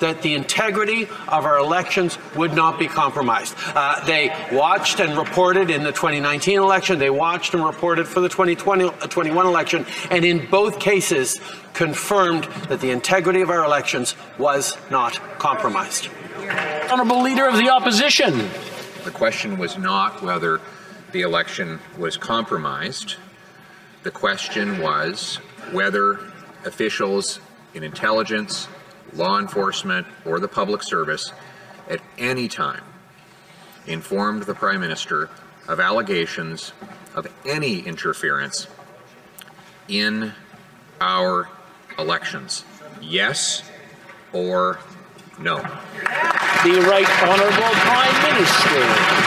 that 0.00 0.22
the 0.22 0.34
integrity 0.34 1.04
of 1.28 1.44
our 1.44 1.58
elections 1.58 2.18
would 2.36 2.54
not 2.54 2.78
be 2.78 2.86
compromised. 2.86 3.54
Uh, 3.74 4.04
they 4.04 4.34
watched 4.52 5.00
and 5.00 5.16
reported 5.16 5.70
in 5.70 5.82
the 5.82 5.92
2019 5.92 6.58
election, 6.58 6.98
they 6.98 7.10
watched 7.10 7.54
and 7.54 7.64
reported 7.64 8.06
for 8.06 8.20
the 8.20 8.28
2021 8.28 9.46
election, 9.46 9.86
and 10.10 10.24
in 10.24 10.46
both 10.50 10.78
cases 10.78 11.40
confirmed 11.72 12.44
that 12.68 12.80
the 12.80 12.90
integrity 12.90 13.40
of 13.40 13.50
our 13.50 13.64
elections 13.64 14.14
was 14.38 14.76
not 14.90 15.20
compromised. 15.38 16.08
Honourable 16.90 17.22
Leader 17.22 17.48
of 17.48 17.56
the 17.56 17.68
Opposition. 17.68 18.48
The 19.04 19.10
question 19.10 19.58
was 19.58 19.76
not 19.76 20.22
whether 20.22 20.60
the 21.12 21.22
election 21.22 21.78
was 21.98 22.16
compromised. 22.16 23.16
The 24.02 24.10
question 24.10 24.80
was 24.80 25.36
whether 25.72 26.20
officials 26.64 27.40
in 27.74 27.82
intelligence, 27.82 28.68
law 29.14 29.38
enforcement, 29.38 30.06
or 30.24 30.40
the 30.40 30.48
public 30.48 30.82
service 30.82 31.32
at 31.88 32.00
any 32.18 32.48
time 32.48 32.82
informed 33.86 34.44
the 34.44 34.54
Prime 34.54 34.80
Minister 34.80 35.28
of 35.68 35.80
allegations 35.80 36.72
of 37.14 37.26
any 37.46 37.80
interference 37.80 38.66
in 39.88 40.32
our 41.00 41.48
elections? 41.98 42.64
Yes 43.00 43.62
or 44.32 44.78
no? 45.38 45.58
The 45.58 46.80
Right 46.88 47.08
Honourable 47.22 47.74
Prime 47.80 48.32
Minister. 48.32 49.24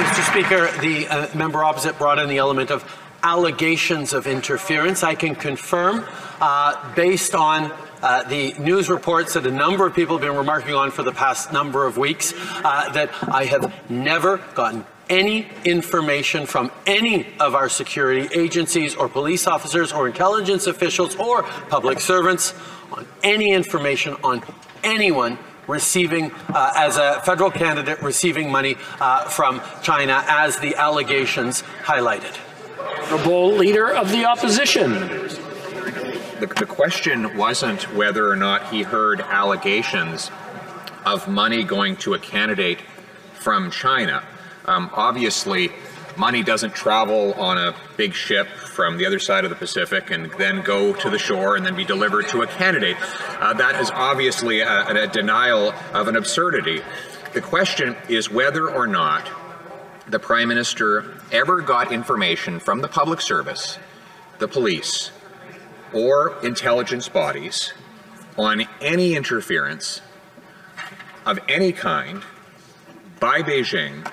Mr. 0.00 0.30
Speaker, 0.30 0.80
the 0.80 1.06
uh, 1.08 1.36
member 1.36 1.62
opposite 1.62 1.96
brought 1.98 2.18
in 2.18 2.28
the 2.28 2.38
element 2.38 2.70
of 2.70 2.84
allegations 3.22 4.12
of 4.12 4.26
interference. 4.26 5.02
I 5.02 5.14
can 5.14 5.34
confirm, 5.34 6.06
uh, 6.40 6.94
based 6.94 7.34
on 7.34 7.72
uh, 8.02 8.22
the 8.24 8.54
news 8.54 8.88
reports 8.88 9.34
that 9.34 9.46
a 9.46 9.50
number 9.50 9.86
of 9.86 9.94
people 9.94 10.16
have 10.16 10.22
been 10.22 10.36
remarking 10.36 10.74
on 10.74 10.90
for 10.90 11.02
the 11.02 11.12
past 11.12 11.52
number 11.52 11.86
of 11.86 11.96
weeks 11.98 12.32
uh, 12.64 12.90
that 12.92 13.10
I 13.22 13.44
have 13.44 13.90
never 13.90 14.38
gotten 14.54 14.84
any 15.08 15.48
information 15.64 16.46
from 16.46 16.70
any 16.86 17.26
of 17.40 17.54
our 17.54 17.68
security 17.68 18.28
agencies 18.32 18.94
or 18.94 19.08
police 19.08 19.46
officers 19.46 19.92
or 19.92 20.06
intelligence 20.06 20.66
officials 20.66 21.16
or 21.16 21.42
public 21.42 22.00
servants 22.00 22.54
on 22.92 23.06
any 23.22 23.50
information 23.52 24.16
on 24.22 24.42
anyone 24.84 25.36
receiving, 25.66 26.32
uh, 26.48 26.72
as 26.76 26.96
a 26.96 27.20
federal 27.24 27.50
candidate, 27.50 28.00
receiving 28.02 28.50
money 28.50 28.76
uh, 29.00 29.24
from 29.28 29.60
China, 29.82 30.24
as 30.26 30.58
the 30.58 30.74
allegations 30.76 31.62
highlighted. 31.82 32.36
Honorable 33.10 33.52
Leader 33.52 33.92
of 33.92 34.10
the 34.10 34.24
Opposition 34.24 34.92
the, 36.40 36.46
the 36.46 36.66
question 36.66 37.36
wasn't 37.36 37.82
whether 37.94 38.28
or 38.28 38.36
not 38.36 38.72
he 38.72 38.82
heard 38.82 39.20
allegations 39.20 40.30
of 41.04 41.28
money 41.28 41.64
going 41.64 41.96
to 41.96 42.14
a 42.14 42.18
candidate 42.18 42.80
from 43.34 43.70
China. 43.70 44.22
Um, 44.64 44.90
obviously, 44.92 45.70
money 46.16 46.42
doesn't 46.42 46.74
travel 46.74 47.34
on 47.34 47.58
a 47.58 47.74
big 47.96 48.14
ship 48.14 48.48
from 48.48 48.98
the 48.98 49.06
other 49.06 49.18
side 49.18 49.44
of 49.44 49.50
the 49.50 49.56
Pacific 49.56 50.10
and 50.10 50.30
then 50.32 50.62
go 50.62 50.92
to 50.94 51.10
the 51.10 51.18
shore 51.18 51.56
and 51.56 51.64
then 51.64 51.76
be 51.76 51.84
delivered 51.84 52.28
to 52.28 52.42
a 52.42 52.46
candidate. 52.46 52.96
Uh, 53.40 53.54
that 53.54 53.80
is 53.80 53.90
obviously 53.90 54.60
a, 54.60 54.86
a 54.88 55.06
denial 55.06 55.72
of 55.92 56.08
an 56.08 56.16
absurdity. 56.16 56.82
The 57.32 57.40
question 57.40 57.96
is 58.08 58.30
whether 58.30 58.68
or 58.68 58.86
not 58.86 59.30
the 60.08 60.18
Prime 60.18 60.48
Minister 60.48 61.14
ever 61.30 61.60
got 61.60 61.92
information 61.92 62.60
from 62.60 62.80
the 62.80 62.88
public 62.88 63.20
service, 63.20 63.78
the 64.38 64.48
police, 64.48 65.12
or 65.92 66.36
intelligence 66.42 67.08
bodies 67.08 67.72
on 68.38 68.64
any 68.80 69.14
interference 69.14 70.00
of 71.26 71.38
any 71.48 71.72
kind 71.72 72.22
by 73.18 73.42
Beijing 73.42 74.10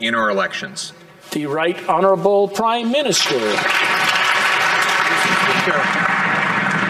in 0.00 0.14
our 0.14 0.30
elections? 0.30 0.92
The 1.32 1.46
Right 1.46 1.88
Honourable 1.88 2.48
Prime 2.48 2.90
Minister. 2.90 3.38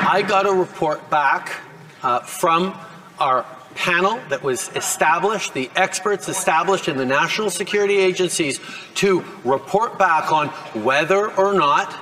I 0.05 0.25
got 0.27 0.47
a 0.47 0.53
report 0.53 1.09
back 1.11 1.61
uh, 2.03 2.21
from 2.21 2.77
our 3.19 3.47
panel 3.75 4.21
that 4.29 4.43
was 4.43 4.69
established, 4.75 5.55
the 5.55 5.71
experts 5.77 6.29
established 6.29 6.89
in 6.89 6.97
the 6.97 7.07
national 7.07 7.51
security 7.51 7.97
agencies 7.97 8.61
to 8.97 9.25
report 9.45 9.99
back 9.99 10.33
on 10.33 10.49
whether 10.83 11.31
or 11.37 11.55
not 11.55 11.95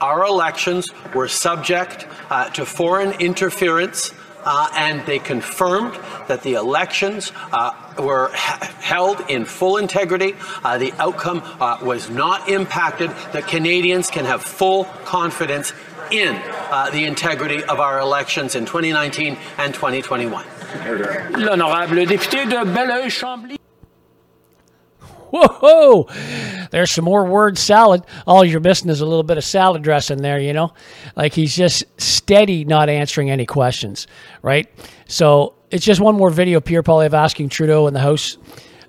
our 0.00 0.24
elections 0.24 0.90
were 1.14 1.28
subject 1.28 2.06
uh, 2.30 2.48
to 2.50 2.64
foreign 2.64 3.12
interference. 3.20 4.12
Uh, 4.42 4.68
and 4.74 5.04
they 5.04 5.18
confirmed 5.18 5.92
that 6.26 6.42
the 6.42 6.54
elections 6.54 7.30
uh, 7.52 7.72
were 7.98 8.30
held 8.32 9.20
in 9.28 9.44
full 9.44 9.76
integrity. 9.76 10.34
Uh, 10.64 10.78
the 10.78 10.92
outcome 10.98 11.42
uh, 11.60 11.76
was 11.82 12.08
not 12.08 12.48
impacted. 12.48 13.10
That 13.32 13.46
Canadians 13.46 14.08
can 14.10 14.24
have 14.24 14.42
full 14.42 14.84
confidence 15.04 15.74
in 16.10 16.40
uh, 16.70 16.88
the 16.90 17.04
integrity 17.04 17.62
of 17.64 17.80
our 17.80 18.00
elections 18.00 18.54
in 18.54 18.64
2019 18.64 19.36
and 19.58 19.74
2021. 19.74 20.44
L'honorable 21.38 22.06
député 22.06 22.48
de 22.48 22.64
Beloeil-Chambly. 22.64 23.58
Whoa! 25.32 26.08
There's 26.70 26.90
some 26.90 27.04
more 27.04 27.24
word 27.24 27.58
salad. 27.58 28.04
All 28.26 28.44
you're 28.44 28.60
missing 28.60 28.90
is 28.90 29.00
a 29.00 29.06
little 29.06 29.22
bit 29.22 29.38
of 29.38 29.44
salad 29.44 29.82
dressing 29.82 30.22
there, 30.22 30.38
you 30.40 30.52
know? 30.52 30.72
Like 31.16 31.34
he's 31.34 31.54
just 31.54 31.84
steady 32.00 32.64
not 32.64 32.88
answering 32.88 33.30
any 33.30 33.46
questions, 33.46 34.06
right? 34.42 34.68
So 35.06 35.54
it's 35.70 35.84
just 35.84 36.00
one 36.00 36.16
more 36.16 36.30
video 36.30 36.60
Pierre 36.60 36.82
Poilievre 36.82 37.14
asking 37.14 37.48
Trudeau 37.48 37.86
in 37.86 37.94
the 37.94 38.00
House, 38.00 38.38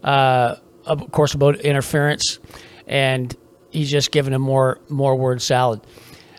uh, 0.03 0.55
of 0.85 1.11
course, 1.11 1.33
about 1.33 1.59
interference, 1.61 2.39
and 2.87 3.35
he's 3.69 3.89
just 3.89 4.11
giving 4.11 4.33
him 4.33 4.41
more 4.41 4.79
more 4.89 5.15
word 5.15 5.41
salad. 5.41 5.81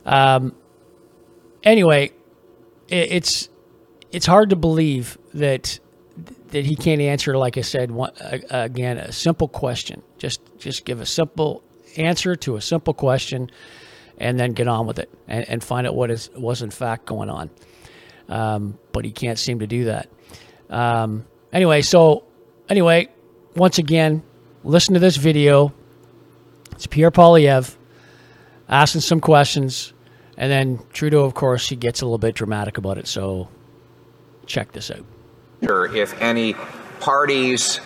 Um, 0.04 0.54
anyway, 1.62 2.12
it, 2.88 3.12
it's 3.12 3.49
it's 4.11 4.26
hard 4.26 4.50
to 4.50 4.56
believe 4.56 5.16
that 5.34 5.78
that 6.52 6.64
he 6.64 6.76
can't 6.76 7.00
answer. 7.00 7.37
Like 7.37 7.59
I 7.59 7.62
said, 7.62 7.90
one, 7.90 8.12
uh, 8.21 8.38
again, 8.50 8.99
a 8.99 9.12
simple 9.12 9.49
question. 9.49 10.02
Just 10.18 10.40
just 10.59 10.85
give 10.85 11.00
a 11.00 11.06
simple 11.06 11.62
answer 11.97 12.37
to 12.37 12.56
a 12.56 12.61
simple 12.61 12.94
question, 12.94 13.50
and 14.18 14.38
then 14.38 14.52
get 14.52 14.68
on 14.68 14.87
with 14.87 14.99
it 14.99 15.11
and, 15.26 15.49
and 15.49 15.64
find 15.64 15.87
out 15.87 15.94
what 15.94 16.11
is 16.11 16.30
was 16.37 16.62
in 16.62 16.71
fact 16.71 17.06
going 17.06 17.28
on. 17.28 17.50
Um, 18.28 18.78
but 18.92 19.04
he 19.04 19.12
can't 19.12 19.38
seem 19.38 19.59
to 19.59 19.66
do 19.66 19.85
that. 19.85 20.09
Um, 20.71 21.26
anyway, 21.52 21.82
so 21.82 22.25
anyway, 22.68 23.09
once 23.56 23.78
again, 23.78 24.23
listen 24.64 24.94
to 24.94 25.00
this 25.00 25.16
video. 25.16 25.73
It's 26.73 26.87
Pierre 26.87 27.11
Poilievre 27.11 27.76
asking 28.68 29.02
some 29.02 29.21
questions, 29.21 29.92
and 30.37 30.50
then 30.50 30.80
Trudeau, 30.92 31.25
of 31.25 31.35
course, 31.35 31.68
he 31.68 31.76
gets 31.76 32.00
a 32.00 32.06
little 32.06 32.18
bit 32.18 32.35
dramatic 32.35 32.78
about 32.78 32.97
it. 32.97 33.06
So 33.06 33.49
check 34.47 34.73
this 34.73 34.90
out. 34.90 35.04
If 35.62 36.21
any 36.21 36.57
parties, 36.99 37.81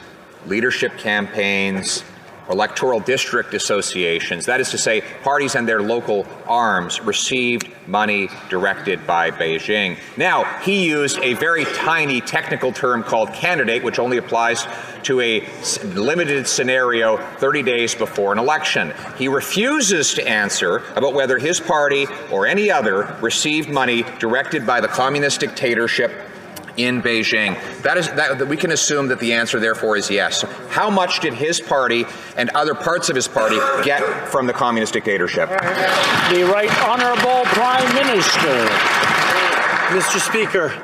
leadership 0.46 0.96
campaigns, 0.96 2.04
electoral 2.48 3.00
district 3.00 3.52
associations, 3.52 4.46
that 4.46 4.60
is 4.60 4.70
to 4.70 4.78
say, 4.78 5.02
parties 5.22 5.56
and 5.56 5.68
their 5.68 5.82
local 5.82 6.26
arms, 6.46 7.02
received 7.02 7.68
money 7.86 8.30
directed 8.48 9.06
by 9.06 9.30
Beijing. 9.30 9.98
Now, 10.16 10.44
he 10.60 10.86
used 10.86 11.18
a 11.18 11.34
very 11.34 11.66
tiny 11.66 12.22
technical 12.22 12.72
term 12.72 13.02
called 13.02 13.34
candidate, 13.34 13.84
which 13.84 13.98
only 13.98 14.16
applies 14.16 14.66
to 15.02 15.20
a 15.20 15.46
limited 15.84 16.46
scenario 16.46 17.18
30 17.36 17.62
days 17.62 17.94
before 17.94 18.32
an 18.32 18.38
election. 18.38 18.94
He 19.18 19.28
refuses 19.28 20.14
to 20.14 20.26
answer 20.26 20.78
about 20.96 21.12
whether 21.12 21.38
his 21.38 21.60
party 21.60 22.06
or 22.32 22.46
any 22.46 22.70
other 22.70 23.18
received 23.20 23.68
money 23.68 24.02
directed 24.18 24.66
by 24.66 24.80
the 24.80 24.88
communist 24.88 25.40
dictatorship 25.40 26.10
in 26.76 27.02
Beijing. 27.02 27.56
That 27.82 27.96
is 27.98 28.08
that 28.10 28.46
we 28.46 28.56
can 28.56 28.72
assume 28.72 29.08
that 29.08 29.20
the 29.20 29.32
answer 29.32 29.58
therefore 29.60 29.96
is 29.96 30.10
yes. 30.10 30.42
How 30.68 30.90
much 30.90 31.20
did 31.20 31.34
his 31.34 31.60
party 31.60 32.04
and 32.36 32.50
other 32.50 32.74
parts 32.74 33.08
of 33.08 33.16
his 33.16 33.28
party 33.28 33.56
get 33.84 34.28
from 34.28 34.46
the 34.46 34.52
communist 34.52 34.92
dictatorship? 34.92 35.48
The 35.48 36.48
Right 36.52 36.70
Honourable 36.82 37.44
Prime 37.54 37.94
Minister. 37.94 38.66
Mr. 39.88 40.18
Speaker, 40.18 40.82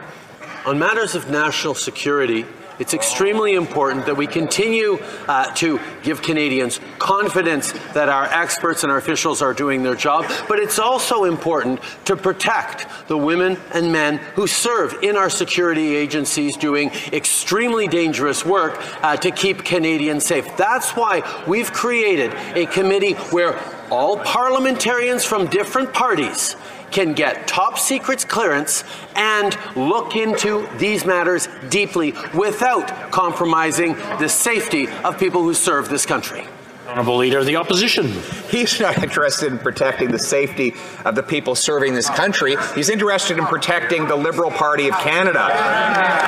on 0.64 0.78
matters 0.78 1.14
of 1.14 1.28
national 1.28 1.74
security, 1.74 2.46
it's 2.78 2.94
extremely 2.94 3.54
important 3.54 4.06
that 4.06 4.16
we 4.16 4.26
continue 4.26 4.98
uh, 5.28 5.52
to 5.54 5.80
give 6.02 6.22
Canadians 6.22 6.80
confidence 6.98 7.72
that 7.94 8.08
our 8.08 8.24
experts 8.24 8.82
and 8.82 8.92
our 8.92 8.98
officials 8.98 9.42
are 9.42 9.54
doing 9.54 9.82
their 9.82 9.94
job, 9.94 10.24
but 10.48 10.58
it's 10.58 10.78
also 10.78 11.24
important 11.24 11.80
to 12.04 12.16
protect 12.16 12.86
the 13.08 13.16
women 13.16 13.58
and 13.72 13.92
men 13.92 14.18
who 14.34 14.46
serve 14.46 14.94
in 15.02 15.16
our 15.16 15.30
security 15.30 15.94
agencies 15.94 16.56
doing 16.56 16.90
extremely 17.12 17.88
dangerous 17.88 18.44
work 18.44 18.78
uh, 19.02 19.16
to 19.16 19.30
keep 19.30 19.64
Canadians 19.64 20.24
safe. 20.24 20.56
That's 20.56 20.92
why 20.92 21.22
we've 21.46 21.72
created 21.72 22.32
a 22.56 22.66
committee 22.66 23.14
where 23.30 23.58
all 23.92 24.16
parliamentarians 24.16 25.22
from 25.22 25.46
different 25.48 25.92
parties 25.92 26.56
can 26.90 27.12
get 27.12 27.46
top 27.46 27.78
secrets 27.78 28.24
clearance 28.24 28.84
and 29.14 29.54
look 29.76 30.16
into 30.16 30.66
these 30.78 31.04
matters 31.04 31.46
deeply 31.68 32.14
without 32.34 32.88
compromising 33.10 33.92
the 34.18 34.28
safety 34.28 34.88
of 35.04 35.18
people 35.18 35.42
who 35.42 35.52
serve 35.52 35.90
this 35.90 36.06
country. 36.06 36.46
Honourable 36.88 37.18
Leader 37.18 37.40
of 37.40 37.46
the 37.46 37.56
Opposition. 37.56 38.10
He's 38.48 38.80
not 38.80 39.02
interested 39.02 39.52
in 39.52 39.58
protecting 39.58 40.10
the 40.10 40.18
safety 40.18 40.74
of 41.04 41.14
the 41.14 41.22
people 41.22 41.54
serving 41.54 41.92
this 41.92 42.08
country. 42.08 42.56
He's 42.74 42.88
interested 42.88 43.36
in 43.36 43.44
protecting 43.44 44.06
the 44.08 44.16
Liberal 44.16 44.50
Party 44.50 44.88
of 44.88 44.94
Canada. 45.00 45.48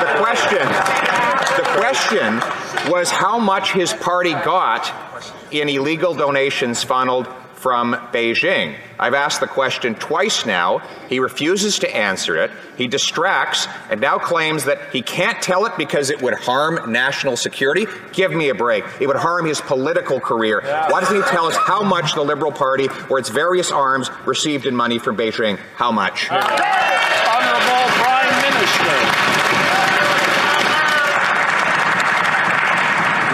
The 0.00 0.22
question, 0.22 0.66
the 1.56 1.80
question 1.80 2.92
was 2.92 3.10
how 3.10 3.38
much 3.38 3.72
his 3.72 3.94
party 3.94 4.32
got 4.32 4.92
in 5.50 5.70
illegal 5.70 6.12
donations 6.12 6.84
funneled 6.84 7.26
from 7.64 7.94
Beijing. 8.12 8.76
I've 8.98 9.14
asked 9.14 9.40
the 9.40 9.46
question 9.46 9.94
twice 9.94 10.44
now. 10.44 10.80
He 11.08 11.18
refuses 11.18 11.78
to 11.78 11.96
answer 11.96 12.36
it. 12.36 12.50
He 12.76 12.88
distracts 12.88 13.66
and 13.88 14.02
now 14.02 14.18
claims 14.18 14.66
that 14.66 14.90
he 14.92 15.00
can't 15.00 15.40
tell 15.40 15.64
it 15.64 15.72
because 15.78 16.10
it 16.10 16.20
would 16.20 16.34
harm 16.34 16.92
national 16.92 17.38
security. 17.38 17.86
Give 18.12 18.32
me 18.32 18.50
a 18.50 18.54
break. 18.54 18.84
It 19.00 19.06
would 19.06 19.16
harm 19.16 19.46
his 19.46 19.62
political 19.62 20.20
career. 20.20 20.60
Why 20.60 21.00
doesn't 21.00 21.16
he 21.16 21.22
tell 21.22 21.46
us 21.46 21.56
how 21.56 21.82
much 21.82 22.12
the 22.14 22.22
Liberal 22.22 22.52
Party 22.52 22.86
or 23.08 23.18
its 23.18 23.30
various 23.30 23.72
arms 23.72 24.10
received 24.26 24.66
in 24.66 24.76
money 24.76 24.98
from 24.98 25.16
Beijing? 25.16 25.58
How 25.76 25.90
much? 25.90 26.30
Honourable 26.30 26.44
Prime 27.96 28.42
Minister. 28.42 28.92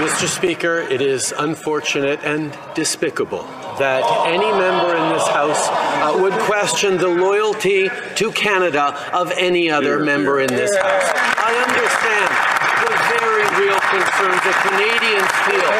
Mr. 0.06 0.28
Speaker, 0.28 0.78
it 0.78 1.00
is 1.00 1.34
unfortunate 1.36 2.20
and 2.22 2.56
despicable 2.76 3.44
that 3.80 4.04
any 4.28 4.52
member 4.52 4.92
in 4.92 5.08
this 5.08 5.26
House 5.28 5.72
uh, 6.04 6.12
would 6.20 6.36
question 6.44 7.00
the 7.00 7.08
loyalty 7.08 7.88
to 7.88 8.30
Canada 8.32 8.92
of 9.16 9.32
any 9.40 9.70
other 9.70 10.04
member 10.04 10.40
in 10.40 10.52
this 10.52 10.68
House. 10.76 11.08
I 11.40 11.56
understand 11.56 12.28
the 12.84 12.92
very 13.16 13.44
real 13.56 13.80
concerns 13.88 14.40
that 14.44 14.56
Canadians 14.68 15.32
feel 15.48 15.72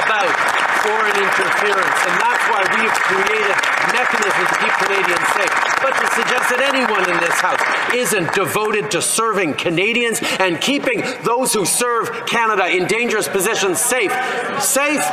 about 0.00 0.32
foreign 0.80 1.12
interference, 1.12 1.98
and 2.08 2.14
that's 2.24 2.44
why 2.48 2.64
we've 2.72 2.98
created 3.04 3.56
mechanisms 3.92 4.48
to 4.48 4.56
keep 4.56 4.74
Canadians 4.88 5.28
safe. 5.36 5.52
But 5.84 5.92
to 6.00 6.06
suggest 6.16 6.48
that 6.56 6.64
anyone 6.72 7.04
in 7.04 7.20
this 7.20 7.36
House 7.36 7.60
isn't 7.92 8.32
devoted 8.32 8.90
to 8.92 9.02
serving 9.02 9.60
Canadians 9.60 10.20
and 10.40 10.58
keeping 10.58 11.04
those 11.22 11.52
who 11.52 11.66
serve 11.66 12.24
Canada 12.24 12.66
in 12.66 12.88
dangerous 12.88 13.28
positions 13.28 13.78
safe, 13.78 14.12
safe 14.58 15.04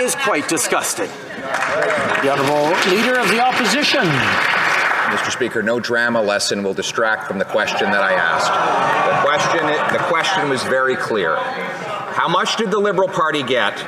is 0.00 0.14
quite 0.14 0.48
disgusting. 0.48 1.10
The 2.22 2.30
Honourable 2.30 2.70
Leader 2.90 3.18
of 3.18 3.28
the 3.28 3.40
Opposition. 3.40 4.04
Mr. 5.08 5.30
Speaker, 5.30 5.62
no 5.62 5.80
drama 5.80 6.20
lesson 6.20 6.62
will 6.62 6.74
distract 6.74 7.26
from 7.26 7.38
the 7.38 7.44
question 7.44 7.90
that 7.90 8.02
I 8.02 8.12
asked. 8.12 8.52
The 9.08 9.26
question, 9.26 9.66
the 9.92 10.04
question 10.04 10.50
was 10.50 10.62
very 10.64 10.96
clear. 10.96 11.36
How 11.36 12.28
much 12.28 12.56
did 12.56 12.70
the 12.70 12.78
Liberal 12.78 13.08
Party 13.08 13.42
get 13.42 13.82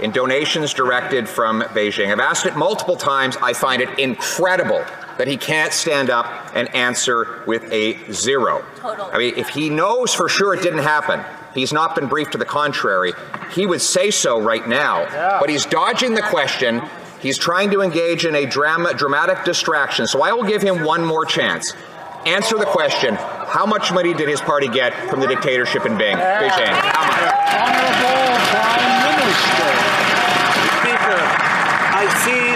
in 0.00 0.12
donations 0.12 0.72
directed 0.72 1.28
from 1.28 1.62
Beijing? 1.62 2.12
I've 2.12 2.20
asked 2.20 2.46
it 2.46 2.56
multiple 2.56 2.96
times. 2.96 3.36
I 3.42 3.52
find 3.52 3.82
it 3.82 3.98
incredible 3.98 4.84
that 5.18 5.26
he 5.26 5.36
can't 5.36 5.72
stand 5.72 6.08
up 6.08 6.26
and 6.54 6.72
answer 6.74 7.42
with 7.46 7.64
a 7.72 8.12
zero. 8.12 8.64
Totally. 8.76 9.12
I 9.12 9.18
mean, 9.18 9.34
if 9.36 9.48
he 9.48 9.70
knows 9.70 10.14
for 10.14 10.28
sure 10.28 10.54
it 10.54 10.62
didn't 10.62 10.84
happen, 10.84 11.24
he's 11.52 11.72
not 11.72 11.94
been 11.94 12.06
briefed 12.06 12.32
to 12.32 12.38
the 12.38 12.44
contrary, 12.44 13.12
he 13.52 13.66
would 13.66 13.80
say 13.80 14.10
so 14.10 14.40
right 14.40 14.66
now. 14.68 15.00
Yeah. 15.00 15.38
But 15.40 15.50
he's 15.50 15.66
dodging 15.66 16.14
the 16.14 16.22
question. 16.22 16.80
He's 17.20 17.36
trying 17.36 17.70
to 17.72 17.82
engage 17.82 18.24
in 18.24 18.34
a 18.34 18.46
drama, 18.46 18.94
dramatic 18.94 19.44
distraction. 19.44 20.06
So 20.06 20.22
I 20.22 20.32
will 20.32 20.44
give 20.44 20.62
him 20.62 20.84
one 20.84 21.04
more 21.04 21.26
chance. 21.26 21.74
Answer 22.26 22.56
the 22.58 22.66
question 22.66 23.14
how 23.14 23.66
much 23.66 23.92
money 23.92 24.14
did 24.14 24.28
his 24.28 24.40
party 24.40 24.68
get 24.68 24.94
from 25.10 25.20
the 25.20 25.26
dictatorship 25.26 25.84
in 25.84 25.92
Beijing? 25.92 26.16
Much? 26.16 26.60
Honorable 27.50 28.38
Prime 28.52 28.94
Minister. 29.10 29.70
Speaker, 30.80 31.20
I 31.92 32.04
see 32.24 32.49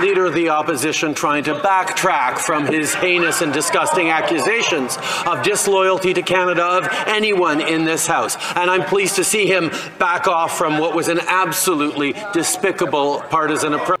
leader 0.00 0.26
of 0.26 0.34
the 0.34 0.48
opposition 0.48 1.14
trying 1.14 1.44
to 1.44 1.54
backtrack 1.54 2.38
from 2.38 2.66
his 2.66 2.94
heinous 2.94 3.40
and 3.40 3.52
disgusting 3.52 4.10
accusations 4.10 4.98
of 5.26 5.42
disloyalty 5.42 6.14
to 6.14 6.22
Canada 6.22 6.64
of 6.64 6.88
anyone 7.06 7.60
in 7.60 7.84
this 7.84 8.06
House. 8.06 8.36
And 8.56 8.70
I'm 8.70 8.84
pleased 8.84 9.16
to 9.16 9.24
see 9.24 9.46
him 9.46 9.70
back 9.98 10.26
off 10.26 10.56
from 10.56 10.78
what 10.78 10.94
was 10.94 11.08
an 11.08 11.20
absolutely 11.26 12.14
despicable 12.32 13.20
partisan 13.30 13.74
approach. 13.74 14.00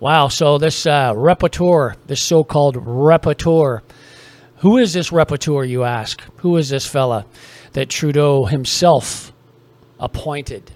Wow. 0.00 0.28
So 0.28 0.58
this 0.58 0.86
uh, 0.86 1.12
rapporteur, 1.14 1.96
this 2.06 2.22
so-called 2.22 2.76
rapporteur, 2.76 3.80
who 4.58 4.78
is 4.78 4.92
this 4.92 5.10
rapporteur? 5.10 5.68
You 5.68 5.84
ask. 5.84 6.22
Who 6.38 6.56
is 6.56 6.68
this 6.68 6.86
fella 6.86 7.26
that 7.72 7.88
Trudeau 7.88 8.44
himself 8.44 9.32
appointed 9.98 10.70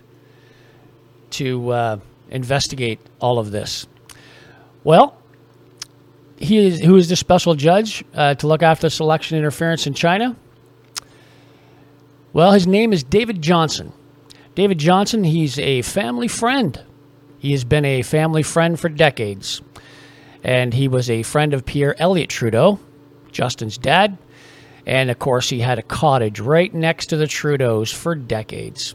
to 1.30 1.70
uh, 1.70 1.98
investigate 2.30 3.00
all 3.20 3.38
of 3.38 3.50
this? 3.50 3.86
Well, 4.84 5.16
he 6.36 6.58
is. 6.58 6.80
Who 6.80 6.96
is 6.96 7.08
the 7.08 7.16
special 7.16 7.54
judge 7.54 8.04
uh, 8.14 8.34
to 8.36 8.46
look 8.46 8.62
after 8.62 8.86
this 8.86 9.00
election 9.00 9.38
interference 9.38 9.86
in 9.86 9.94
China? 9.94 10.36
Well, 12.32 12.52
his 12.52 12.66
name 12.66 12.92
is 12.92 13.02
David 13.02 13.42
Johnston. 13.42 13.92
David 14.54 14.78
Johnston. 14.78 15.24
He's 15.24 15.58
a 15.58 15.82
family 15.82 16.28
friend 16.28 16.80
he 17.38 17.52
has 17.52 17.64
been 17.64 17.84
a 17.84 18.02
family 18.02 18.42
friend 18.42 18.78
for 18.78 18.88
decades, 18.88 19.62
and 20.42 20.74
he 20.74 20.88
was 20.88 21.08
a 21.08 21.22
friend 21.22 21.54
of 21.54 21.64
Pierre 21.64 22.00
Elliott 22.00 22.30
Trudeau, 22.30 22.80
Justin's 23.30 23.78
dad. 23.78 24.18
And 24.86 25.10
of 25.10 25.18
course, 25.18 25.48
he 25.48 25.60
had 25.60 25.78
a 25.78 25.82
cottage 25.82 26.40
right 26.40 26.72
next 26.72 27.06
to 27.06 27.16
the 27.16 27.26
Trudeaus 27.26 27.94
for 27.94 28.14
decades. 28.14 28.94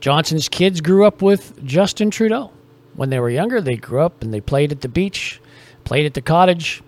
Johnston's 0.00 0.48
kids 0.48 0.80
grew 0.80 1.06
up 1.06 1.22
with 1.22 1.64
Justin 1.64 2.10
Trudeau. 2.10 2.52
When 2.94 3.10
they 3.10 3.20
were 3.20 3.30
younger, 3.30 3.60
they 3.60 3.76
grew 3.76 4.00
up 4.00 4.22
and 4.22 4.32
they 4.32 4.40
played 4.40 4.72
at 4.72 4.80
the 4.80 4.88
beach, 4.88 5.40
played 5.84 6.06
at 6.06 6.14
the 6.14 6.22
cottage. 6.22 6.82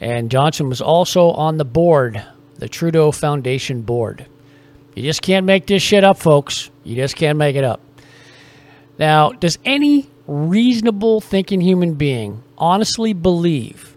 And 0.00 0.30
Johnston 0.30 0.68
was 0.68 0.80
also 0.80 1.30
on 1.30 1.58
the 1.58 1.64
board, 1.64 2.24
the 2.56 2.68
Trudeau 2.68 3.12
Foundation 3.12 3.82
board. 3.82 4.26
You 4.94 5.02
just 5.02 5.22
can't 5.22 5.46
make 5.46 5.66
this 5.66 5.82
shit 5.82 6.04
up, 6.04 6.18
folks. 6.18 6.70
You 6.84 6.96
just 6.96 7.16
can't 7.16 7.38
make 7.38 7.56
it 7.56 7.64
up. 7.64 7.80
Now, 8.98 9.30
does 9.30 9.58
any 9.64 10.10
reasonable 10.26 11.20
thinking 11.20 11.60
human 11.60 11.94
being 11.94 12.42
honestly 12.58 13.12
believe 13.12 13.96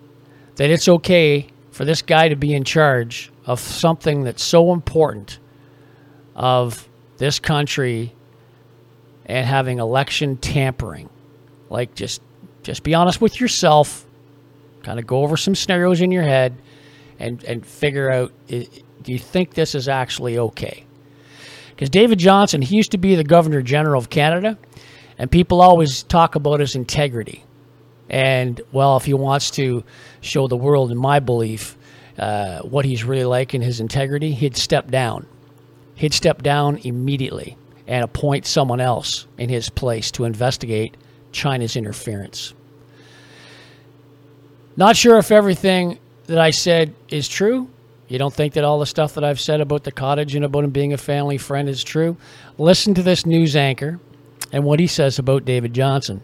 that 0.56 0.70
it's 0.70 0.88
okay 0.88 1.48
for 1.72 1.86
this 1.86 2.02
guy 2.02 2.30
to 2.30 2.36
be 2.36 2.54
in 2.54 2.64
charge 2.64 3.32
of 3.46 3.60
something 3.60 4.24
that's 4.24 4.44
so 4.44 4.72
important 4.72 5.40
of 6.36 6.88
this 7.18 7.40
country 7.40 8.14
and 9.26 9.46
having 9.46 9.80
election 9.80 10.38
tampering 10.38 11.10
like 11.76 11.94
just 11.96 12.22
just 12.64 12.84
be 12.84 12.94
honest 12.94 13.22
with 13.22 13.40
yourself 13.40 14.06
kind 14.84 15.00
of 15.00 15.06
go 15.06 15.24
over 15.24 15.38
some 15.38 15.56
scenarios 15.56 16.02
in 16.02 16.12
your 16.12 16.24
head 16.24 16.56
and 17.20 17.44
and 17.44 17.66
figure 17.66 18.12
out 18.12 18.32
do 18.48 19.12
you 19.12 19.20
think 19.20 19.54
this 19.54 19.76
is 19.76 19.88
actually 19.88 20.38
okay 20.38 20.84
because 21.70 21.90
david 21.90 22.18
johnston 22.18 22.62
he 22.62 22.76
used 22.76 22.92
to 22.92 22.98
be 22.98 23.16
the 23.16 23.24
governor 23.24 23.62
general 23.62 24.00
of 24.00 24.10
canada 24.10 24.58
and 25.18 25.32
people 25.32 25.62
always 25.62 26.04
talk 26.04 26.36
about 26.36 26.60
his 26.60 26.76
integrity. 26.76 27.44
And, 28.10 28.62
well, 28.72 28.98
if 28.98 29.06
he 29.06 29.14
wants 29.14 29.52
to 29.52 29.84
show 30.22 30.48
the 30.48 30.58
world, 30.58 30.92
in 30.92 30.98
my 30.98 31.20
belief, 31.20 31.78
uh, 32.20 32.60
what 32.62 32.86
he's 32.86 33.04
really 33.04 33.26
like 33.26 33.54
in 33.54 33.62
his 33.62 33.80
integrity, 33.80 34.32
he'd 34.32 34.58
step 34.58 34.92
down. 34.92 35.26
He'd 35.96 36.14
step 36.14 36.44
down 36.44 36.78
immediately 36.78 37.58
and 37.88 38.04
appoint 38.04 38.46
someone 38.46 38.82
else 38.82 39.26
in 39.38 39.50
his 39.50 39.70
place 39.70 40.12
to 40.12 40.26
investigate 40.26 40.98
China's 41.36 41.76
interference. 41.76 42.54
Not 44.78 44.96
sure 44.96 45.18
if 45.18 45.32
everything 45.32 46.00
that 46.28 46.40
I 46.40 46.50
said 46.50 46.96
is 47.10 47.28
true. 47.28 47.70
You 48.08 48.18
don't 48.18 48.34
think 48.34 48.54
that 48.54 48.64
all 48.64 48.80
the 48.80 48.86
stuff 48.86 49.16
that 49.16 49.24
I've 49.24 49.40
said 49.40 49.62
about 49.62 49.84
the 49.84 49.92
cottage 49.92 50.36
and 50.36 50.46
about 50.46 50.64
him 50.64 50.72
being 50.72 50.94
a 50.94 50.98
family 50.98 51.38
friend 51.38 51.68
is 51.68 51.84
true? 51.84 52.18
Listen 52.58 52.94
to 52.94 53.04
this 53.04 53.26
news 53.26 53.56
anchor 53.56 54.00
and 54.52 54.64
what 54.64 54.80
he 54.80 54.88
says 54.88 55.20
about 55.20 55.44
David 55.44 55.74
Johnston. 55.74 56.22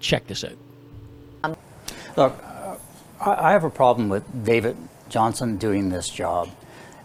Check 0.00 0.26
this 0.26 0.44
out. 0.44 1.56
Look, 2.16 2.42
I 3.20 3.52
have 3.52 3.64
a 3.64 3.70
problem 3.70 4.08
with 4.08 4.44
David 4.44 4.76
Johnston 5.08 5.56
doing 5.56 5.88
this 5.88 6.08
job. 6.08 6.50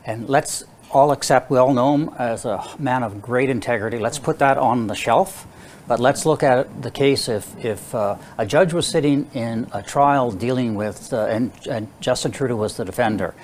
And 0.05 0.27
let's 0.27 0.63
all 0.91 1.11
accept, 1.11 1.51
we 1.51 1.57
all 1.57 1.73
know 1.73 1.95
him 1.95 2.09
as 2.17 2.45
a 2.45 2.63
man 2.79 3.03
of 3.03 3.21
great 3.21 3.49
integrity. 3.49 3.99
Let's 3.99 4.19
put 4.19 4.39
that 4.39 4.57
on 4.57 4.87
the 4.87 4.95
shelf. 4.95 5.47
But 5.87 5.99
let's 5.99 6.25
look 6.25 6.41
at 6.41 6.81
the 6.81 6.89
case 6.89 7.29
if, 7.29 7.63
if 7.63 7.93
uh, 7.93 8.17
a 8.37 8.45
judge 8.45 8.73
was 8.73 8.87
sitting 8.87 9.29
in 9.33 9.67
a 9.71 9.83
trial 9.83 10.31
dealing 10.31 10.73
with, 10.73 11.13
uh, 11.13 11.25
and, 11.25 11.51
and 11.69 11.87
Justin 11.99 12.31
Trudeau 12.31 12.55
was 12.55 12.77
the 12.77 12.85
defender. 12.85 13.35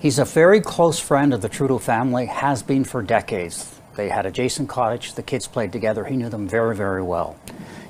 He's 0.00 0.18
a 0.18 0.24
very 0.24 0.60
close 0.60 0.98
friend 0.98 1.32
of 1.32 1.42
the 1.42 1.48
Trudeau 1.48 1.78
family, 1.78 2.26
has 2.26 2.62
been 2.62 2.84
for 2.84 3.02
decades. 3.02 3.72
They 3.94 4.08
had 4.08 4.26
a 4.26 4.30
Jason 4.30 4.66
cottage. 4.66 5.14
The 5.14 5.22
kids 5.22 5.46
played 5.46 5.72
together. 5.72 6.04
He 6.04 6.16
knew 6.16 6.28
them 6.28 6.48
very, 6.48 6.76
very 6.76 7.02
well. 7.02 7.36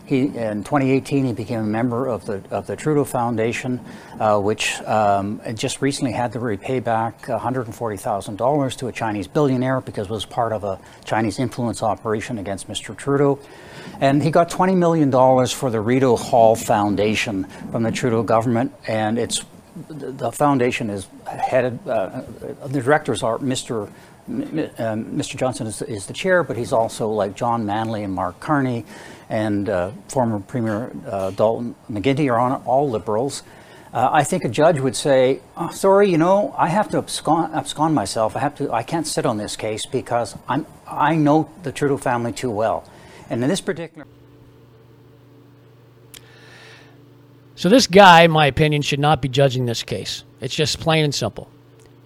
He, 0.07 0.21
in 0.21 0.63
2018, 0.63 1.25
he 1.25 1.33
became 1.33 1.59
a 1.59 1.65
member 1.65 2.07
of 2.07 2.25
the 2.27 2.41
of 2.53 2.69
the 2.69 2.77
Trudeau 2.77 3.05
Foundation, 3.05 3.81
uh, 4.21 4.39
which 4.39 4.81
um, 4.83 5.41
just 5.55 5.83
recently 5.83 6.13
had 6.13 6.33
to 6.35 6.39
repay 6.39 6.79
back 6.79 7.23
$140,000 7.23 8.77
to 8.79 8.87
a 8.87 8.93
Chinese 8.93 9.27
billionaire 9.27 9.81
because 9.81 10.07
it 10.07 10.13
was 10.13 10.25
part 10.25 10.53
of 10.53 10.63
a 10.63 10.79
Chinese 11.05 11.41
influence 11.41 11.83
operation 11.83 12.39
against 12.39 12.69
Mr. 12.69 12.97
Trudeau. 12.97 13.41
And 14.01 14.23
he 14.23 14.31
got 14.31 14.49
$20 14.49 14.77
million 14.77 15.11
for 15.49 15.71
the 15.71 15.81
Rideau 15.81 16.17
Hall 16.17 16.55
Foundation 16.55 17.45
from 17.73 17.83
the 17.83 17.91
Trudeau 17.91 18.23
government, 18.23 18.73
and 18.87 19.19
it's 19.19 19.45
the 19.89 20.33
foundation 20.33 20.89
is 20.89 21.07
headed. 21.27 21.87
Uh, 21.87 22.23
the 22.67 22.81
directors 22.81 23.23
are 23.23 23.39
Mr 23.39 23.91
Mr. 24.29 25.37
Johnston 25.37 25.67
is, 25.67 25.83
is, 25.83 26.07
the 26.07 26.13
chair, 26.13 26.43
but 26.43 26.57
he's 26.57 26.73
also 26.73 27.09
like 27.09 27.37
John 27.37 27.65
Manley 27.65 28.03
and 28.03 28.13
Mark 28.13 28.41
Carney 28.41 28.85
and 29.29 29.69
uh, 29.69 29.91
former 30.09 30.41
Premier 30.41 30.93
uh, 31.07 31.31
Dalton 31.31 31.75
McGuinty 31.91 32.31
are 32.31 32.39
on 32.39 32.63
all 32.65 32.91
liberals. 32.91 33.43
Uh, 33.93 34.11
I 34.13 34.25
think 34.25 34.45
a 34.45 34.49
judge 34.49 34.81
would 34.81 34.97
say, 34.97 35.41
oh, 35.57 35.71
"Sorry, 35.71 36.11
you 36.11 36.19
know, 36.19 36.55
I 36.59 36.69
have 36.69 36.91
to 36.91 36.99
abscond, 36.99 37.55
abscond, 37.55 37.95
myself. 37.95 38.37
I 38.37 38.41
have 38.41 38.55
to. 38.57 38.73
I 38.73 38.83
can't 38.83 39.07
sit 39.07 39.25
on 39.25 39.39
this 39.39 39.57
case 39.57 39.87
because 39.87 40.37
I'm. 40.49 40.67
I 40.87 41.15
know 41.15 41.49
the 41.63 41.73
Trudeau 41.73 41.97
family 41.97 42.33
too 42.33 42.51
well, 42.51 42.85
and 43.31 43.43
in 43.43 43.49
this 43.49 43.61
particular." 43.61 44.07
So 47.55 47.71
this 47.71 47.87
guy, 47.87 48.23
in 48.23 48.31
my 48.31 48.47
opinion, 48.47 48.83
should 48.83 49.01
not 49.01 49.23
be 49.23 49.29
judging 49.29 49.65
this 49.65 49.83
case. 49.83 50.25
It's 50.43 50.55
just 50.55 50.79
plain 50.79 51.05
and 51.05 51.15
simple. 51.15 51.49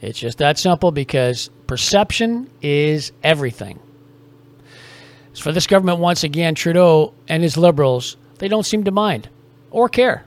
It's 0.00 0.18
just 0.18 0.38
that 0.38 0.58
simple 0.58 0.92
because 0.92 1.50
perception 1.66 2.50
is 2.62 3.12
everything. 3.22 3.78
So 5.34 5.44
for 5.44 5.52
this 5.52 5.66
government, 5.66 5.98
once 5.98 6.24
again, 6.24 6.54
Trudeau 6.54 7.12
and 7.28 7.42
his 7.42 7.56
liberals, 7.56 8.16
they 8.38 8.48
don't 8.48 8.64
seem 8.64 8.84
to 8.84 8.90
mind 8.90 9.28
or 9.70 9.88
care. 9.88 10.24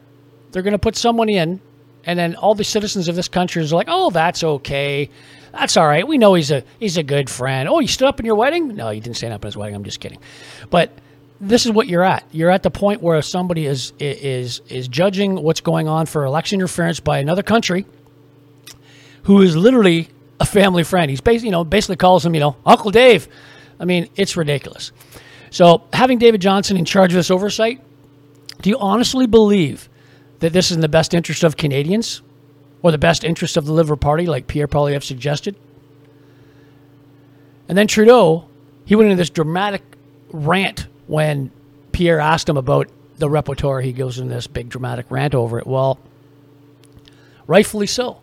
They're 0.51 0.61
going 0.61 0.73
to 0.73 0.79
put 0.79 0.95
someone 0.95 1.29
in, 1.29 1.59
and 2.05 2.19
then 2.19 2.35
all 2.35 2.55
the 2.55 2.63
citizens 2.63 3.07
of 3.07 3.15
this 3.15 3.27
country 3.27 3.63
is 3.63 3.73
like, 3.73 3.87
"Oh, 3.89 4.11
that's 4.11 4.43
okay, 4.43 5.09
that's 5.51 5.75
all 5.75 5.87
right. 5.87 6.07
We 6.07 6.17
know 6.17 6.35
he's 6.35 6.51
a 6.51 6.63
he's 6.79 6.97
a 6.97 7.03
good 7.03 7.29
friend." 7.29 7.67
Oh, 7.67 7.79
you 7.79 7.87
stood 7.87 8.07
up 8.07 8.19
in 8.19 8.25
your 8.25 8.35
wedding? 8.35 8.75
No, 8.75 8.91
you 8.91 9.01
didn't 9.01 9.17
stand 9.17 9.33
up 9.33 9.43
in 9.43 9.47
his 9.47 9.57
wedding. 9.57 9.75
I'm 9.75 9.83
just 9.83 9.99
kidding. 9.99 10.19
But 10.69 10.91
this 11.41 11.65
is 11.65 11.71
what 11.71 11.87
you're 11.87 12.03
at. 12.03 12.23
You're 12.31 12.51
at 12.51 12.63
the 12.63 12.71
point 12.71 13.01
where 13.01 13.21
somebody 13.23 13.65
is 13.65 13.93
is 13.99 14.61
is 14.69 14.87
judging 14.87 15.41
what's 15.41 15.61
going 15.61 15.87
on 15.87 16.05
for 16.05 16.23
election 16.23 16.59
interference 16.59 16.99
by 16.99 17.17
another 17.17 17.43
country 17.43 17.85
who 19.23 19.41
is 19.41 19.55
literally 19.55 20.09
a 20.39 20.45
family 20.45 20.83
friend. 20.83 21.09
He's 21.09 21.21
basically, 21.21 21.47
you 21.47 21.51
know, 21.51 21.63
basically 21.63 21.95
calls 21.95 22.25
him, 22.25 22.33
you 22.33 22.39
know, 22.39 22.55
Uncle 22.65 22.91
Dave. 22.91 23.27
I 23.79 23.85
mean, 23.85 24.09
it's 24.15 24.37
ridiculous. 24.37 24.91
So 25.49 25.83
having 25.93 26.17
David 26.17 26.41
Johnston 26.41 26.77
in 26.77 26.85
charge 26.85 27.11
of 27.11 27.15
this 27.15 27.31
oversight, 27.31 27.81
do 28.61 28.69
you 28.69 28.77
honestly 28.79 29.27
believe 29.27 29.89
that 30.39 30.51
this 30.51 30.71
is 30.71 30.77
in 30.77 30.81
the 30.81 30.89
best 30.89 31.13
interest 31.13 31.43
of 31.43 31.57
Canadians 31.57 32.21
or 32.81 32.91
the 32.91 32.97
best 32.97 33.23
interest 33.23 33.55
of 33.55 33.65
the 33.65 33.71
Liberal 33.71 33.97
Party, 33.97 34.25
like 34.25 34.47
Pierre 34.47 34.67
Poilievre 34.67 35.03
suggested? 35.03 35.55
And 37.69 37.77
then 37.77 37.87
Trudeau, 37.87 38.47
he 38.85 38.95
went 38.95 39.11
into 39.11 39.15
this 39.15 39.29
dramatic 39.29 39.83
rant 40.31 40.87
when 41.07 41.51
Pierre 41.91 42.19
asked 42.19 42.49
him 42.49 42.57
about 42.57 42.89
the 43.17 43.29
repertoire. 43.29 43.79
He 43.79 43.93
goes 43.93 44.19
in 44.19 44.27
this 44.27 44.47
big 44.47 44.69
dramatic 44.69 45.05
rant 45.09 45.35
over 45.35 45.59
it. 45.59 45.67
Well, 45.67 45.99
rightfully 47.47 47.87
so. 47.87 48.22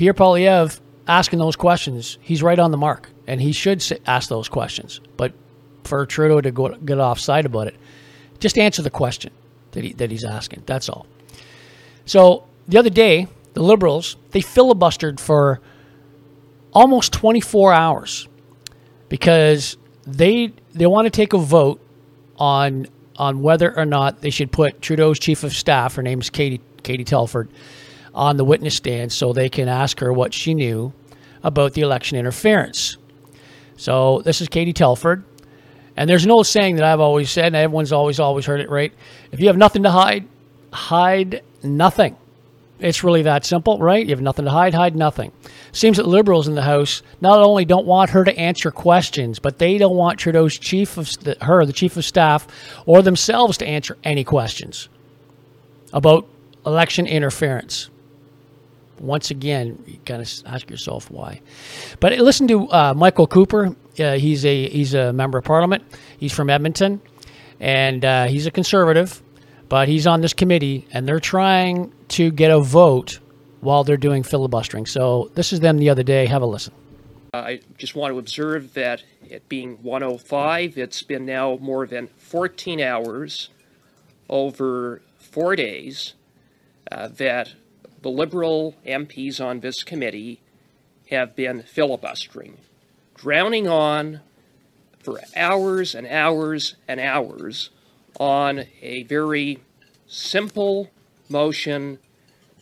Pierre 0.00 0.14
Poilievre 0.14 0.80
asking 1.06 1.40
those 1.40 1.56
questions, 1.56 2.16
he's 2.22 2.42
right 2.42 2.58
on 2.58 2.70
the 2.70 2.78
mark, 2.78 3.10
and 3.26 3.38
he 3.38 3.52
should 3.52 3.84
ask 4.06 4.30
those 4.30 4.48
questions. 4.48 4.98
But 5.18 5.34
for 5.84 6.06
Trudeau 6.06 6.40
to 6.40 6.50
go, 6.50 6.70
get 6.70 6.98
offside 6.98 7.44
about 7.44 7.66
it, 7.66 7.76
just 8.38 8.56
answer 8.56 8.80
the 8.80 8.88
question 8.88 9.30
that 9.72 9.84
he, 9.84 9.92
that 9.92 10.10
he's 10.10 10.24
asking. 10.24 10.62
That's 10.64 10.88
all. 10.88 11.06
So 12.06 12.46
the 12.66 12.78
other 12.78 12.88
day, 12.88 13.28
the 13.52 13.62
Liberals, 13.62 14.16
they 14.30 14.40
filibustered 14.40 15.20
for 15.20 15.60
almost 16.72 17.12
24 17.12 17.74
hours 17.74 18.26
because 19.10 19.76
they 20.06 20.54
they 20.72 20.86
want 20.86 21.04
to 21.04 21.10
take 21.10 21.34
a 21.34 21.38
vote 21.38 21.78
on 22.38 22.86
on 23.16 23.42
whether 23.42 23.76
or 23.76 23.84
not 23.84 24.22
they 24.22 24.30
should 24.30 24.50
put 24.50 24.80
Trudeau's 24.80 25.18
chief 25.18 25.44
of 25.44 25.52
staff, 25.52 25.96
her 25.96 26.02
name's 26.02 26.30
Katie 26.30 26.62
Katie 26.82 27.04
Telford, 27.04 27.50
on 28.20 28.36
the 28.36 28.44
witness 28.44 28.76
stand 28.76 29.10
so 29.10 29.32
they 29.32 29.48
can 29.48 29.66
ask 29.66 29.98
her 30.00 30.12
what 30.12 30.34
she 30.34 30.52
knew 30.52 30.92
about 31.42 31.72
the 31.72 31.80
election 31.80 32.18
interference. 32.18 32.98
So 33.78 34.20
this 34.26 34.42
is 34.42 34.48
Katie 34.48 34.74
Telford. 34.74 35.24
And 35.96 36.08
there's 36.08 36.26
an 36.26 36.30
old 36.30 36.46
saying 36.46 36.76
that 36.76 36.84
I've 36.84 37.00
always 37.00 37.30
said, 37.30 37.46
and 37.46 37.56
everyone's 37.56 37.92
always, 37.92 38.20
always 38.20 38.44
heard 38.44 38.60
it 38.60 38.68
right. 38.68 38.92
If 39.32 39.40
you 39.40 39.46
have 39.46 39.56
nothing 39.56 39.84
to 39.84 39.90
hide, 39.90 40.28
hide 40.70 41.42
nothing. 41.62 42.14
It's 42.78 43.02
really 43.02 43.22
that 43.22 43.46
simple, 43.46 43.78
right? 43.78 44.04
You 44.04 44.10
have 44.10 44.20
nothing 44.20 44.44
to 44.44 44.50
hide, 44.50 44.74
hide 44.74 44.96
nothing. 44.96 45.32
Seems 45.72 45.96
that 45.96 46.06
liberals 46.06 46.46
in 46.46 46.54
the 46.54 46.62
House 46.62 47.02
not 47.22 47.40
only 47.40 47.64
don't 47.64 47.86
want 47.86 48.10
her 48.10 48.24
to 48.24 48.38
answer 48.38 48.70
questions, 48.70 49.38
but 49.38 49.58
they 49.58 49.78
don't 49.78 49.96
want 49.96 50.18
Trudeau's 50.18 50.58
chief 50.58 50.98
of 50.98 51.10
her, 51.40 51.64
the 51.64 51.72
chief 51.72 51.96
of 51.96 52.04
staff, 52.04 52.46
or 52.84 53.00
themselves 53.00 53.56
to 53.58 53.66
answer 53.66 53.96
any 54.04 54.24
questions 54.24 54.90
about 55.92 56.26
election 56.66 57.06
interference. 57.06 57.88
Once 59.00 59.30
again, 59.30 59.82
you 59.86 59.98
kind 60.04 60.22
of 60.22 60.30
ask 60.46 60.70
yourself 60.70 61.10
why. 61.10 61.40
But 61.98 62.16
listen 62.18 62.46
to 62.48 62.70
uh, 62.70 62.94
Michael 62.94 63.26
Cooper. 63.26 63.74
Uh, 63.98 64.12
he's 64.12 64.44
a 64.44 64.68
he's 64.68 64.94
a 64.94 65.12
member 65.12 65.38
of 65.38 65.44
Parliament. 65.44 65.82
He's 66.18 66.32
from 66.32 66.50
Edmonton, 66.50 67.00
and 67.58 68.04
uh, 68.04 68.26
he's 68.26 68.46
a 68.46 68.50
conservative 68.50 69.22
but 69.70 69.88
he's 69.88 70.06
on 70.06 70.20
this 70.20 70.34
committee 70.34 70.86
and 70.92 71.08
they're 71.08 71.20
trying 71.20 71.94
to 72.08 72.30
get 72.32 72.50
a 72.50 72.60
vote 72.60 73.20
while 73.60 73.84
they're 73.84 73.96
doing 73.96 74.22
filibustering. 74.22 74.84
So 74.84 75.30
this 75.34 75.52
is 75.52 75.60
them 75.60 75.78
the 75.78 75.88
other 75.88 76.02
day. 76.02 76.26
Have 76.26 76.42
a 76.42 76.46
listen. 76.46 76.74
Uh, 77.32 77.38
I 77.38 77.60
just 77.78 77.94
want 77.94 78.12
to 78.12 78.18
observe 78.18 78.74
that 78.74 79.04
it 79.22 79.48
being 79.48 79.78
105, 79.82 80.76
it's 80.76 81.02
been 81.02 81.24
now 81.24 81.56
more 81.60 81.86
than 81.86 82.08
14 82.08 82.80
hours 82.80 83.50
over 84.28 85.02
four 85.18 85.54
days 85.54 86.14
uh, 86.90 87.06
that 87.08 87.54
the 88.02 88.10
Liberal 88.10 88.74
MPs 88.86 89.44
on 89.44 89.60
this 89.60 89.82
committee 89.82 90.40
have 91.10 91.36
been 91.36 91.62
filibustering, 91.62 92.58
drowning 93.14 93.68
on 93.68 94.20
for 95.00 95.20
hours 95.36 95.94
and 95.94 96.06
hours 96.06 96.76
and 96.86 97.00
hours 97.00 97.70
on 98.18 98.64
a 98.80 99.02
very 99.04 99.58
simple 100.06 100.90
motion 101.28 101.98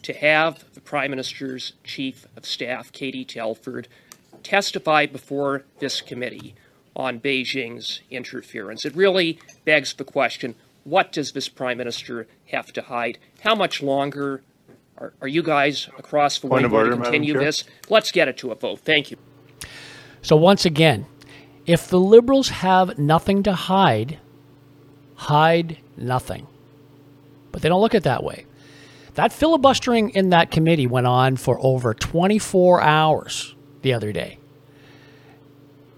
to 0.03 0.13
have 0.13 0.65
the 0.75 0.81
Prime 0.81 1.11
Minister's 1.11 1.73
Chief 1.85 2.27
of 2.37 2.47
Staff, 2.47 2.93
Katie 2.93 3.25
Telford, 3.25 3.89
testify 4.43 5.07
before 5.07 5.65
this 5.81 6.01
committee 6.01 6.55
on 6.95 7.21
Beijing's 7.21 8.01
interference. 8.11 8.85
It 8.85 8.95
really 8.95 9.39
begs 9.65 9.95
the 9.95 10.05
question 10.05 10.55
what 10.85 11.13
does 11.13 11.33
this 11.33 11.49
Prime 11.49 11.77
Minister 11.77 12.27
have 12.47 12.73
to 12.73 12.83
hide? 12.83 13.19
How 13.43 13.55
much 13.55 13.83
longer 13.83 14.43
are, 14.99 15.13
are 15.21 15.29
you 15.29 15.43
guys 15.43 15.89
across 15.97 16.39
the 16.41 16.49
way 16.49 16.63
to 16.63 16.69
continue 16.69 17.35
this? 17.35 17.65
Let's 17.89 18.11
get 18.11 18.29
it 18.29 18.37
to 18.39 18.51
a 18.51 18.55
vote. 18.55 18.81
Thank 18.81 19.11
you. 19.11 19.17
So, 20.23 20.37
once 20.37 20.65
again, 20.65 21.07
if 21.67 21.89
the 21.89 22.01
Liberals 22.01 22.49
have 22.49 22.99
nothing 22.99 23.43
to 23.45 23.53
hide, 23.53 24.19
hide 25.15 25.79
nothing. 25.97 26.47
But 27.53 27.63
they 27.63 27.69
don't 27.69 27.81
look 27.81 27.95
at 27.95 27.99
it 27.99 28.05
that 28.05 28.25
way. 28.25 28.47
That 29.15 29.33
filibustering 29.33 30.11
in 30.11 30.31
that 30.31 30.51
committee 30.51 30.87
went 30.87 31.07
on 31.07 31.37
for 31.37 31.59
over 31.61 31.95
24 31.95 32.81
hours 32.81 33.55
the 33.83 33.93
other 33.93 34.13
day. 34.13 34.39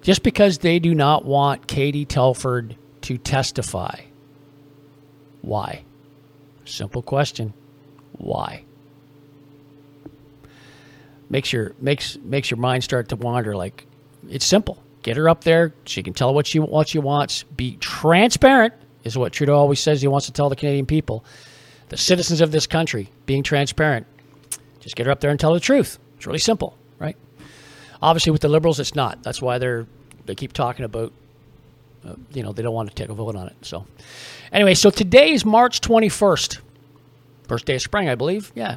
Just 0.03 0.23
because 0.23 0.59
they 0.59 0.79
do 0.79 0.95
not 0.95 1.25
want 1.25 1.67
Katie 1.67 2.07
Telford 2.07 2.77
to 3.03 3.19
testify. 3.19 4.01
Why? 5.43 5.85
Simple 6.65 7.03
question. 7.03 7.53
Why? 8.13 8.65
Makes 11.31 11.53
your 11.53 11.75
makes 11.81 12.19
makes 12.19 12.51
your 12.51 12.59
mind 12.59 12.85
start 12.85 13.09
to 13.09 13.17
wander 13.17 13.57
like 13.57 13.87
it's 14.29 14.45
simple. 14.45 14.83
Get 15.03 15.17
her 15.17 15.29
up 15.29 15.45
there. 15.45 15.73
She 15.85 16.03
can 16.03 16.13
tell 16.13 16.35
what 16.35 16.47
she 16.47 16.59
what 16.59 16.89
she 16.89 16.99
wants. 16.99 17.45
Be 17.45 17.77
transparent 17.77 18.75
is 19.05 19.17
what 19.17 19.33
Trudeau 19.33 19.57
always 19.57 19.81
says 19.81 20.03
he 20.03 20.09
wants 20.09 20.27
to 20.27 20.33
tell 20.33 20.49
the 20.49 20.57
Canadian 20.57 20.87
people. 20.87 21.25
The 21.89 21.97
citizens 21.97 22.41
of 22.41 22.53
this 22.53 22.67
country 22.67 23.11
being 23.27 23.43
transparent. 23.43 24.07
Just 24.81 24.97
get 24.97 25.07
her 25.07 25.13
up 25.13 25.21
there 25.21 25.31
and 25.31 25.41
tell 25.41 25.55
the 25.55 25.61
truth. 25.61 25.99
It's 26.17 26.27
really 26.27 26.39
simple, 26.39 26.77
right? 26.99 27.17
Obviously, 28.03 28.33
with 28.33 28.41
the 28.43 28.49
Liberals, 28.49 28.81
it's 28.81 28.95
not. 28.95 29.23
That's 29.23 29.41
why 29.41 29.59
they're 29.59 29.87
they 30.27 30.35
keep 30.35 30.53
talking 30.53 30.85
about, 30.85 31.13
uh, 32.07 32.15
you 32.33 32.43
know, 32.43 32.53
they 32.53 32.63
don't 32.63 32.75
want 32.75 32.89
to 32.89 32.95
take 32.95 33.09
a 33.09 33.15
vote 33.15 33.35
on 33.35 33.49
it. 33.49 33.57
So, 33.63 33.87
anyway, 34.53 34.75
so 34.75 34.91
today 34.91 35.33
is 35.33 35.45
March 35.45 35.81
21st, 35.81 36.61
first 37.49 37.67
day 37.67 37.75
of 37.75 37.83
spring, 37.83 38.09
I 38.09 38.15
believe. 38.15 38.53
Yeah. 38.55 38.77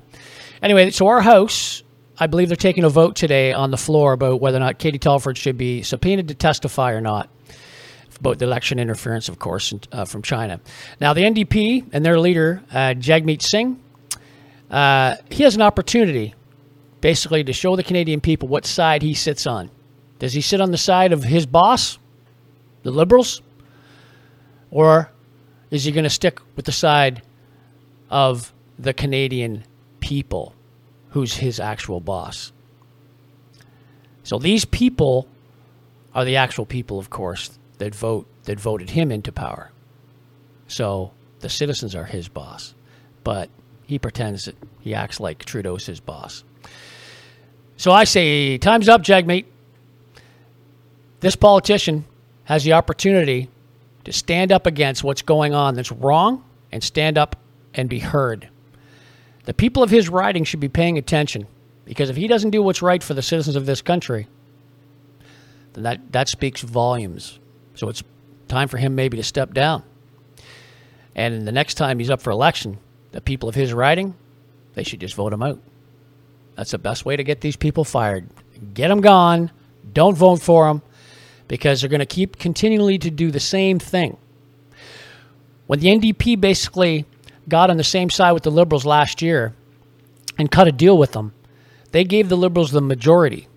Anyway, 0.61 0.89
so 0.89 1.07
our 1.07 1.21
house, 1.21 1.82
I 2.17 2.27
believe 2.27 2.47
they're 2.47 2.55
taking 2.55 2.83
a 2.83 2.89
vote 2.89 3.15
today 3.15 3.53
on 3.53 3.71
the 3.71 3.77
floor 3.77 4.13
about 4.13 4.39
whether 4.39 4.57
or 4.57 4.59
not 4.59 4.77
Katie 4.77 4.99
Telford 4.99 5.37
should 5.37 5.57
be 5.57 5.81
subpoenaed 5.81 6.27
to 6.27 6.35
testify 6.35 6.91
or 6.91 7.01
not 7.01 7.29
about 8.19 8.39
the 8.39 8.45
election 8.45 8.79
interference, 8.79 9.27
of 9.27 9.39
course, 9.39 9.73
uh, 9.91 10.05
from 10.05 10.21
China. 10.21 10.61
Now, 11.01 11.13
the 11.13 11.23
NDP 11.23 11.89
and 11.91 12.05
their 12.05 12.19
leader, 12.19 12.61
uh, 12.71 12.93
Jagmeet 12.93 13.41
Singh, 13.41 13.81
uh, 14.69 15.15
he 15.29 15.43
has 15.43 15.55
an 15.55 15.61
opportunity 15.61 16.33
basically 17.01 17.43
to 17.43 17.51
show 17.51 17.75
the 17.75 17.83
Canadian 17.83 18.21
people 18.21 18.47
what 18.47 18.65
side 18.65 19.01
he 19.01 19.13
sits 19.13 19.45
on. 19.45 19.69
Does 20.19 20.33
he 20.33 20.41
sit 20.41 20.61
on 20.61 20.71
the 20.71 20.77
side 20.77 21.11
of 21.11 21.23
his 21.23 21.45
boss, 21.45 21.97
the 22.83 22.91
Liberals, 22.91 23.41
or 24.71 25.11
is 25.69 25.83
he 25.83 25.91
going 25.91 26.05
to 26.05 26.09
stick 26.09 26.39
with 26.55 26.65
the 26.65 26.71
side 26.71 27.23
of 28.09 28.53
the 28.79 28.93
Canadian 28.93 29.65
people, 29.99 30.53
who's 31.13 31.35
his 31.35 31.59
actual 31.59 31.99
boss? 31.99 32.51
So 34.23 34.39
these 34.39 34.65
people 34.65 35.27
are 36.13 36.25
the 36.25 36.37
actual 36.37 36.65
people, 36.65 36.97
of 36.97 37.09
course, 37.09 37.57
that 37.77 37.93
vote 37.93 38.27
that 38.45 38.59
voted 38.59 38.89
him 38.89 39.11
into 39.11 39.31
power. 39.31 39.71
So 40.67 41.11
the 41.39 41.49
citizens 41.49 41.95
are 41.95 42.05
his 42.05 42.27
boss, 42.29 42.73
but 43.23 43.49
he 43.85 43.99
pretends 43.99 44.45
that 44.45 44.55
he 44.81 44.95
acts 44.95 45.19
like 45.19 45.45
Trudeau's 45.45 45.85
his 45.85 45.99
boss. 45.99 46.43
So 47.77 47.91
I 47.91 48.05
say, 48.05 48.57
time's 48.57 48.89
up, 48.89 49.03
Jagmeet. 49.03 49.45
This 51.19 51.35
politician 51.35 52.05
has 52.45 52.63
the 52.63 52.73
opportunity 52.73 53.49
to 54.03 54.11
stand 54.11 54.51
up 54.51 54.65
against 54.65 55.03
what's 55.03 55.21
going 55.21 55.53
on 55.53 55.75
that's 55.75 55.91
wrong 55.91 56.43
and 56.71 56.83
stand 56.83 57.17
up 57.17 57.37
and 57.73 57.87
be 57.87 57.99
heard. 57.99 58.49
The 59.45 59.53
people 59.53 59.83
of 59.83 59.89
his 59.89 60.09
riding 60.09 60.43
should 60.43 60.59
be 60.59 60.69
paying 60.69 60.97
attention 60.97 61.47
because 61.85 62.09
if 62.09 62.15
he 62.15 62.27
doesn't 62.27 62.51
do 62.51 62.63
what's 62.63 62.81
right 62.81 63.03
for 63.03 63.13
the 63.13 63.21
citizens 63.21 63.55
of 63.55 63.65
this 63.65 63.81
country, 63.81 64.27
then 65.73 65.83
that, 65.83 66.11
that 66.11 66.29
speaks 66.29 66.61
volumes 66.61 67.39
so 67.75 67.89
it's 67.89 68.03
time 68.47 68.67
for 68.67 68.77
him 68.77 68.95
maybe 68.95 69.17
to 69.17 69.23
step 69.23 69.53
down. 69.53 69.83
And 71.15 71.47
the 71.47 71.51
next 71.51 71.75
time 71.75 71.99
he's 71.99 72.09
up 72.09 72.21
for 72.21 72.31
election, 72.31 72.79
the 73.11 73.21
people 73.21 73.49
of 73.49 73.55
his 73.55 73.73
riding, 73.73 74.15
they 74.73 74.83
should 74.83 74.99
just 74.99 75.15
vote 75.15 75.33
him 75.33 75.43
out. 75.43 75.59
That's 76.55 76.71
the 76.71 76.77
best 76.77 77.05
way 77.05 77.15
to 77.15 77.23
get 77.23 77.41
these 77.41 77.55
people 77.55 77.83
fired. 77.83 78.29
Get 78.73 78.89
them 78.89 79.01
gone. 79.01 79.51
Don't 79.91 80.15
vote 80.15 80.41
for 80.41 80.67
them 80.67 80.81
because 81.47 81.81
they're 81.81 81.89
going 81.89 81.99
to 81.99 82.05
keep 82.05 82.37
continually 82.37 82.97
to 82.99 83.11
do 83.11 83.31
the 83.31 83.39
same 83.39 83.79
thing. 83.79 84.17
When 85.67 85.79
the 85.79 85.87
NDP 85.87 86.39
basically 86.39 87.05
got 87.47 87.69
on 87.69 87.77
the 87.77 87.83
same 87.83 88.09
side 88.09 88.31
with 88.31 88.43
the 88.43 88.51
Liberals 88.51 88.85
last 88.85 89.21
year 89.21 89.53
and 90.37 90.49
cut 90.49 90.67
a 90.67 90.71
deal 90.71 90.97
with 90.97 91.11
them, 91.11 91.33
they 91.91 92.03
gave 92.03 92.29
the 92.29 92.37
Liberals 92.37 92.71
the 92.71 92.81
majority. 92.81 93.47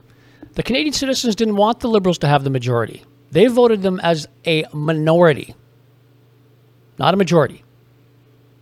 The 0.55 0.63
Canadian 0.63 0.93
citizens 0.93 1.37
didn't 1.37 1.57
want 1.57 1.81
the 1.81 1.89
Liberals 1.89 2.19
to 2.19 2.29
have 2.29 2.45
the 2.45 2.51
majority. 2.51 3.05
They 3.31 3.47
voted 3.47 3.83
them 3.83 4.01
as 4.01 4.29
a 4.47 4.65
minority, 4.73 5.55
not 6.99 7.15
a 7.15 7.17
majority. 7.17 7.63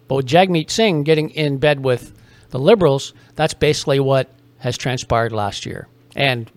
But 0.08 0.16
with 0.16 0.26
Jagmeet 0.26 0.70
Singh 0.70 1.02
getting 1.02 1.30
in 1.30 1.58
bed 1.58 1.84
with 1.84 2.12
the 2.50 2.58
Liberals, 2.58 3.14
that's 3.34 3.54
basically 3.54 4.00
what 4.00 4.30
has 4.58 4.76
transpired 4.76 5.32
last 5.32 5.66
year 5.66 5.88
and 6.16 6.50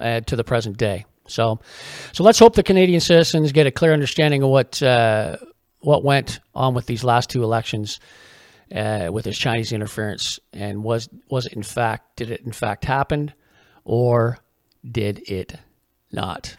uh, 0.00 0.20
to 0.20 0.36
the 0.36 0.44
present 0.44 0.76
day. 0.76 1.04
So, 1.26 1.60
so 2.12 2.24
let's 2.24 2.38
hope 2.38 2.54
the 2.54 2.62
Canadian 2.62 3.00
citizens 3.00 3.52
get 3.52 3.66
a 3.66 3.70
clear 3.70 3.92
understanding 3.92 4.42
of 4.42 4.50
what 4.50 4.82
uh, 4.82 5.36
what 5.80 6.04
went 6.04 6.40
on 6.54 6.74
with 6.74 6.86
these 6.86 7.04
last 7.04 7.30
two 7.30 7.42
elections 7.42 8.00
uh, 8.74 9.08
with 9.12 9.24
this 9.24 9.38
Chinese 9.38 9.72
interference, 9.72 10.38
and 10.52 10.84
was 10.84 11.08
was 11.28 11.46
it 11.46 11.54
in 11.54 11.62
fact 11.62 12.16
did 12.16 12.30
it 12.30 12.42
in 12.42 12.52
fact 12.52 12.84
happen, 12.84 13.32
or 13.84 14.38
did 14.88 15.28
it 15.30 15.54
not? 16.12 16.56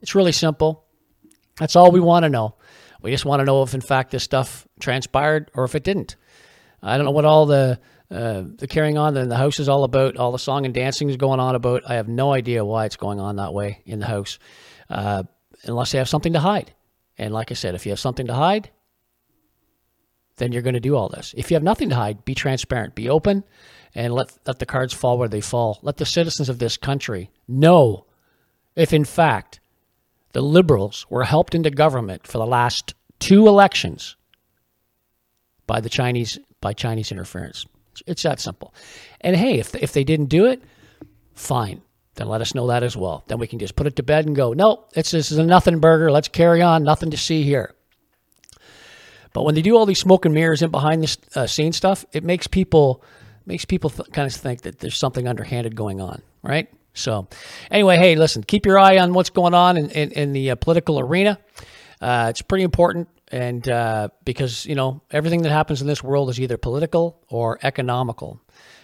It's 0.00 0.14
really 0.14 0.32
simple. 0.32 0.84
That's 1.58 1.76
all 1.76 1.90
we 1.90 2.00
want 2.00 2.24
to 2.24 2.28
know. 2.28 2.54
We 3.02 3.10
just 3.10 3.24
want 3.24 3.40
to 3.40 3.44
know 3.44 3.62
if, 3.62 3.74
in 3.74 3.80
fact, 3.80 4.10
this 4.10 4.24
stuff 4.24 4.66
transpired 4.80 5.50
or 5.54 5.64
if 5.64 5.74
it 5.74 5.84
didn't. 5.84 6.16
I 6.82 6.96
don't 6.96 7.06
know 7.06 7.12
what 7.12 7.24
all 7.24 7.46
the 7.46 7.80
uh, 8.10 8.44
the 8.56 8.66
carrying 8.66 8.96
on 8.96 9.16
in 9.16 9.28
the 9.28 9.36
house 9.36 9.60
is 9.60 9.68
all 9.68 9.84
about. 9.84 10.16
All 10.16 10.32
the 10.32 10.38
song 10.38 10.64
and 10.64 10.74
dancing 10.74 11.10
is 11.10 11.16
going 11.16 11.40
on 11.40 11.54
about. 11.54 11.82
I 11.88 11.94
have 11.94 12.08
no 12.08 12.32
idea 12.32 12.64
why 12.64 12.86
it's 12.86 12.96
going 12.96 13.20
on 13.20 13.36
that 13.36 13.52
way 13.52 13.82
in 13.84 13.98
the 13.98 14.06
house, 14.06 14.38
uh, 14.88 15.24
unless 15.64 15.92
they 15.92 15.98
have 15.98 16.08
something 16.08 16.32
to 16.32 16.40
hide. 16.40 16.72
And 17.18 17.34
like 17.34 17.50
I 17.50 17.54
said, 17.54 17.74
if 17.74 17.84
you 17.84 17.90
have 17.90 17.98
something 17.98 18.26
to 18.28 18.34
hide, 18.34 18.70
then 20.36 20.52
you're 20.52 20.62
going 20.62 20.74
to 20.74 20.80
do 20.80 20.96
all 20.96 21.08
this. 21.08 21.34
If 21.36 21.50
you 21.50 21.56
have 21.56 21.62
nothing 21.62 21.88
to 21.90 21.96
hide, 21.96 22.24
be 22.24 22.34
transparent, 22.34 22.94
be 22.94 23.08
open, 23.08 23.44
and 23.94 24.14
let 24.14 24.38
let 24.46 24.58
the 24.58 24.66
cards 24.66 24.94
fall 24.94 25.18
where 25.18 25.28
they 25.28 25.40
fall. 25.40 25.78
Let 25.82 25.96
the 25.96 26.06
citizens 26.06 26.48
of 26.48 26.58
this 26.58 26.76
country 26.76 27.30
know 27.46 28.06
if, 28.76 28.92
in 28.92 29.04
fact, 29.04 29.60
the 30.32 30.42
liberals 30.42 31.06
were 31.10 31.24
helped 31.24 31.54
into 31.54 31.70
government 31.70 32.26
for 32.26 32.38
the 32.38 32.46
last 32.46 32.94
two 33.18 33.48
elections 33.48 34.16
by 35.66 35.80
the 35.80 35.88
Chinese 35.88 36.38
by 36.60 36.72
Chinese 36.72 37.10
interference. 37.10 37.66
It's 38.06 38.22
that 38.22 38.38
simple. 38.38 38.72
And 39.20 39.34
hey, 39.34 39.58
if 39.58 39.74
if 39.74 39.92
they 39.92 40.04
didn't 40.04 40.26
do 40.26 40.46
it, 40.46 40.62
fine. 41.34 41.82
Then 42.18 42.28
let 42.28 42.40
us 42.40 42.52
know 42.52 42.66
that 42.66 42.82
as 42.82 42.96
well. 42.96 43.22
Then 43.28 43.38
we 43.38 43.46
can 43.46 43.60
just 43.60 43.76
put 43.76 43.86
it 43.86 43.94
to 43.94 44.02
bed 44.02 44.26
and 44.26 44.34
go. 44.34 44.52
No, 44.52 44.86
it's 44.96 45.12
this 45.12 45.30
is 45.30 45.38
a 45.38 45.44
nothing 45.44 45.78
burger. 45.78 46.10
Let's 46.10 46.26
carry 46.26 46.60
on. 46.60 46.82
Nothing 46.82 47.12
to 47.12 47.16
see 47.16 47.44
here. 47.44 47.76
But 49.32 49.44
when 49.44 49.54
they 49.54 49.62
do 49.62 49.76
all 49.76 49.86
these 49.86 50.00
smoke 50.00 50.24
and 50.24 50.34
mirrors 50.34 50.60
in 50.60 50.72
behind 50.72 51.04
the 51.04 51.16
uh, 51.36 51.46
scene 51.46 51.72
stuff, 51.72 52.04
it 52.12 52.24
makes 52.24 52.48
people 52.48 53.04
makes 53.46 53.64
people 53.64 53.88
th- 53.88 54.10
kind 54.10 54.26
of 54.26 54.34
think 54.34 54.62
that 54.62 54.80
there's 54.80 54.96
something 54.96 55.28
underhanded 55.28 55.76
going 55.76 56.00
on, 56.00 56.20
right? 56.42 56.68
So, 56.92 57.28
anyway, 57.70 57.98
hey, 57.98 58.16
listen, 58.16 58.42
keep 58.42 58.66
your 58.66 58.80
eye 58.80 58.98
on 58.98 59.12
what's 59.12 59.30
going 59.30 59.54
on 59.54 59.76
in, 59.76 59.88
in, 59.90 60.10
in 60.10 60.32
the 60.32 60.50
uh, 60.50 60.56
political 60.56 60.98
arena. 60.98 61.38
Uh, 62.00 62.26
it's 62.30 62.42
pretty 62.42 62.64
important, 62.64 63.08
and 63.30 63.68
uh, 63.68 64.08
because 64.24 64.66
you 64.66 64.74
know 64.74 65.02
everything 65.12 65.42
that 65.42 65.52
happens 65.52 65.80
in 65.80 65.86
this 65.86 66.02
world 66.02 66.30
is 66.30 66.40
either 66.40 66.56
political 66.56 67.22
or 67.28 67.60
economical. 67.62 68.40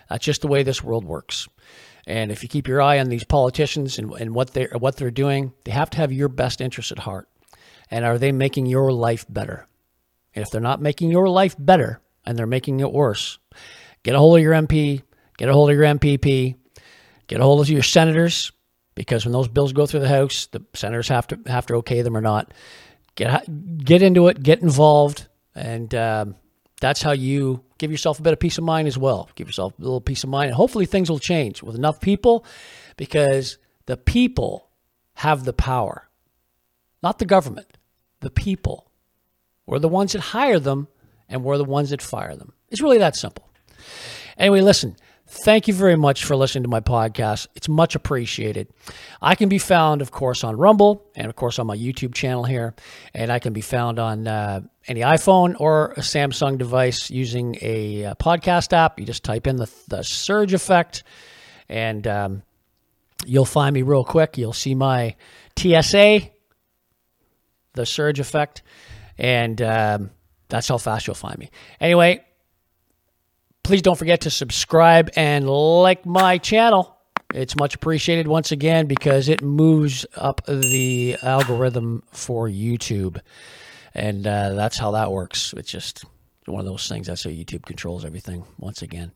That's 0.08 0.24
just 0.24 0.42
the 0.42 0.48
way 0.48 0.62
this 0.62 0.84
world 0.84 1.04
works. 1.04 1.48
And 2.06 2.30
if 2.30 2.42
you 2.42 2.48
keep 2.48 2.68
your 2.68 2.82
eye 2.82 2.98
on 2.98 3.08
these 3.08 3.24
politicians 3.24 3.98
and, 3.98 4.12
and 4.12 4.34
what 4.34 4.52
they 4.52 4.66
what 4.66 4.96
they're 4.96 5.10
doing, 5.10 5.52
they 5.64 5.72
have 5.72 5.90
to 5.90 5.98
have 5.98 6.12
your 6.12 6.28
best 6.28 6.60
interest 6.60 6.92
at 6.92 6.98
heart. 6.98 7.28
And 7.90 8.04
are 8.04 8.18
they 8.18 8.32
making 8.32 8.66
your 8.66 8.92
life 8.92 9.24
better? 9.28 9.66
And 10.34 10.42
if 10.42 10.50
they're 10.50 10.60
not 10.60 10.82
making 10.82 11.10
your 11.10 11.28
life 11.28 11.54
better 11.58 12.00
and 12.26 12.38
they're 12.38 12.46
making 12.46 12.80
it 12.80 12.92
worse, 12.92 13.38
get 14.02 14.14
a 14.14 14.18
hold 14.18 14.36
of 14.36 14.42
your 14.42 14.54
MP, 14.54 15.02
get 15.38 15.48
a 15.48 15.52
hold 15.52 15.70
of 15.70 15.76
your 15.76 15.86
MPP, 15.86 16.56
get 17.26 17.40
a 17.40 17.44
hold 17.44 17.60
of 17.60 17.68
your 17.68 17.82
senators, 17.82 18.52
because 18.94 19.24
when 19.24 19.32
those 19.32 19.48
bills 19.48 19.72
go 19.72 19.86
through 19.86 20.00
the 20.00 20.08
House, 20.08 20.46
the 20.46 20.62
senators 20.74 21.08
have 21.08 21.26
to 21.28 21.38
have 21.46 21.66
to 21.66 21.74
okay 21.76 22.02
them 22.02 22.16
or 22.16 22.20
not. 22.20 22.52
Get 23.14 23.44
get 23.84 24.02
into 24.02 24.28
it, 24.28 24.42
get 24.42 24.60
involved, 24.60 25.28
and 25.54 25.94
um, 25.94 26.36
that's 26.84 27.02
how 27.02 27.12
you 27.12 27.64
give 27.78 27.90
yourself 27.90 28.18
a 28.18 28.22
bit 28.22 28.32
of 28.34 28.38
peace 28.38 28.58
of 28.58 28.64
mind 28.64 28.86
as 28.86 28.98
well. 28.98 29.30
Give 29.34 29.48
yourself 29.48 29.72
a 29.78 29.82
little 29.82 30.00
peace 30.00 30.22
of 30.22 30.30
mind, 30.30 30.48
and 30.48 30.54
hopefully 30.54 30.86
things 30.86 31.08
will 31.10 31.18
change 31.18 31.62
with 31.62 31.74
enough 31.74 32.00
people, 32.00 32.44
because 32.96 33.58
the 33.86 33.96
people 33.96 34.68
have 35.14 35.44
the 35.44 35.52
power, 35.52 36.08
not 37.02 37.18
the 37.18 37.24
government. 37.24 37.78
The 38.20 38.30
people. 38.30 38.90
We're 39.66 39.78
the 39.78 39.88
ones 39.88 40.12
that 40.12 40.20
hire 40.20 40.58
them, 40.58 40.88
and 41.28 41.44
we're 41.44 41.58
the 41.58 41.64
ones 41.64 41.90
that 41.90 42.00
fire 42.00 42.36
them. 42.36 42.52
It's 42.70 42.80
really 42.80 42.98
that 42.98 43.16
simple. 43.16 43.50
Anyway, 44.38 44.60
listen. 44.60 44.96
Thank 45.26 45.68
you 45.68 45.74
very 45.74 45.96
much 45.96 46.24
for 46.24 46.36
listening 46.36 46.64
to 46.64 46.70
my 46.70 46.80
podcast. 46.80 47.48
It's 47.54 47.68
much 47.68 47.94
appreciated. 47.94 48.68
I 49.22 49.34
can 49.34 49.48
be 49.48 49.58
found, 49.58 50.02
of 50.02 50.10
course, 50.10 50.44
on 50.44 50.56
Rumble 50.56 51.02
and, 51.16 51.26
of 51.26 51.34
course, 51.34 51.58
on 51.58 51.66
my 51.66 51.76
YouTube 51.76 52.14
channel 52.14 52.44
here. 52.44 52.74
And 53.14 53.32
I 53.32 53.38
can 53.38 53.52
be 53.52 53.62
found 53.62 53.98
on 53.98 54.28
uh, 54.28 54.60
any 54.86 55.00
iPhone 55.00 55.54
or 55.58 55.92
a 55.92 56.00
Samsung 56.00 56.58
device 56.58 57.10
using 57.10 57.56
a 57.60 58.06
uh, 58.06 58.14
podcast 58.14 58.72
app. 58.72 58.98
You 58.98 59.06
just 59.06 59.24
type 59.24 59.46
in 59.46 59.56
the, 59.56 59.70
the 59.88 60.02
Surge 60.02 60.54
Effect 60.54 61.04
and 61.68 62.06
um, 62.06 62.42
you'll 63.26 63.44
find 63.44 63.74
me 63.74 63.82
real 63.82 64.04
quick. 64.04 64.36
You'll 64.36 64.52
see 64.52 64.74
my 64.74 65.16
TSA, 65.58 66.20
the 67.74 67.86
Surge 67.86 68.20
Effect, 68.20 68.62
and 69.18 69.60
um, 69.62 70.10
that's 70.48 70.68
how 70.68 70.78
fast 70.78 71.06
you'll 71.06 71.14
find 71.14 71.38
me. 71.38 71.50
Anyway, 71.80 72.24
Please 73.64 73.80
don't 73.80 73.96
forget 73.96 74.20
to 74.20 74.30
subscribe 74.30 75.08
and 75.16 75.48
like 75.48 76.04
my 76.04 76.36
channel. 76.36 76.98
It's 77.32 77.56
much 77.56 77.74
appreciated 77.74 78.28
once 78.28 78.52
again 78.52 78.86
because 78.86 79.30
it 79.30 79.40
moves 79.42 80.04
up 80.14 80.42
the 80.46 81.16
algorithm 81.22 82.02
for 82.12 82.46
YouTube. 82.46 83.18
And 83.94 84.26
uh, 84.26 84.54
that's 84.54 84.76
how 84.76 84.92
that 84.92 85.12
works. 85.12 85.54
It's 85.56 85.70
just 85.70 86.04
one 86.46 86.60
of 86.60 86.66
those 86.66 86.88
things. 86.88 87.06
That's 87.06 87.24
how 87.24 87.30
YouTube 87.30 87.64
controls 87.64 88.04
everything 88.04 88.44
once 88.58 88.82
again. 88.82 89.12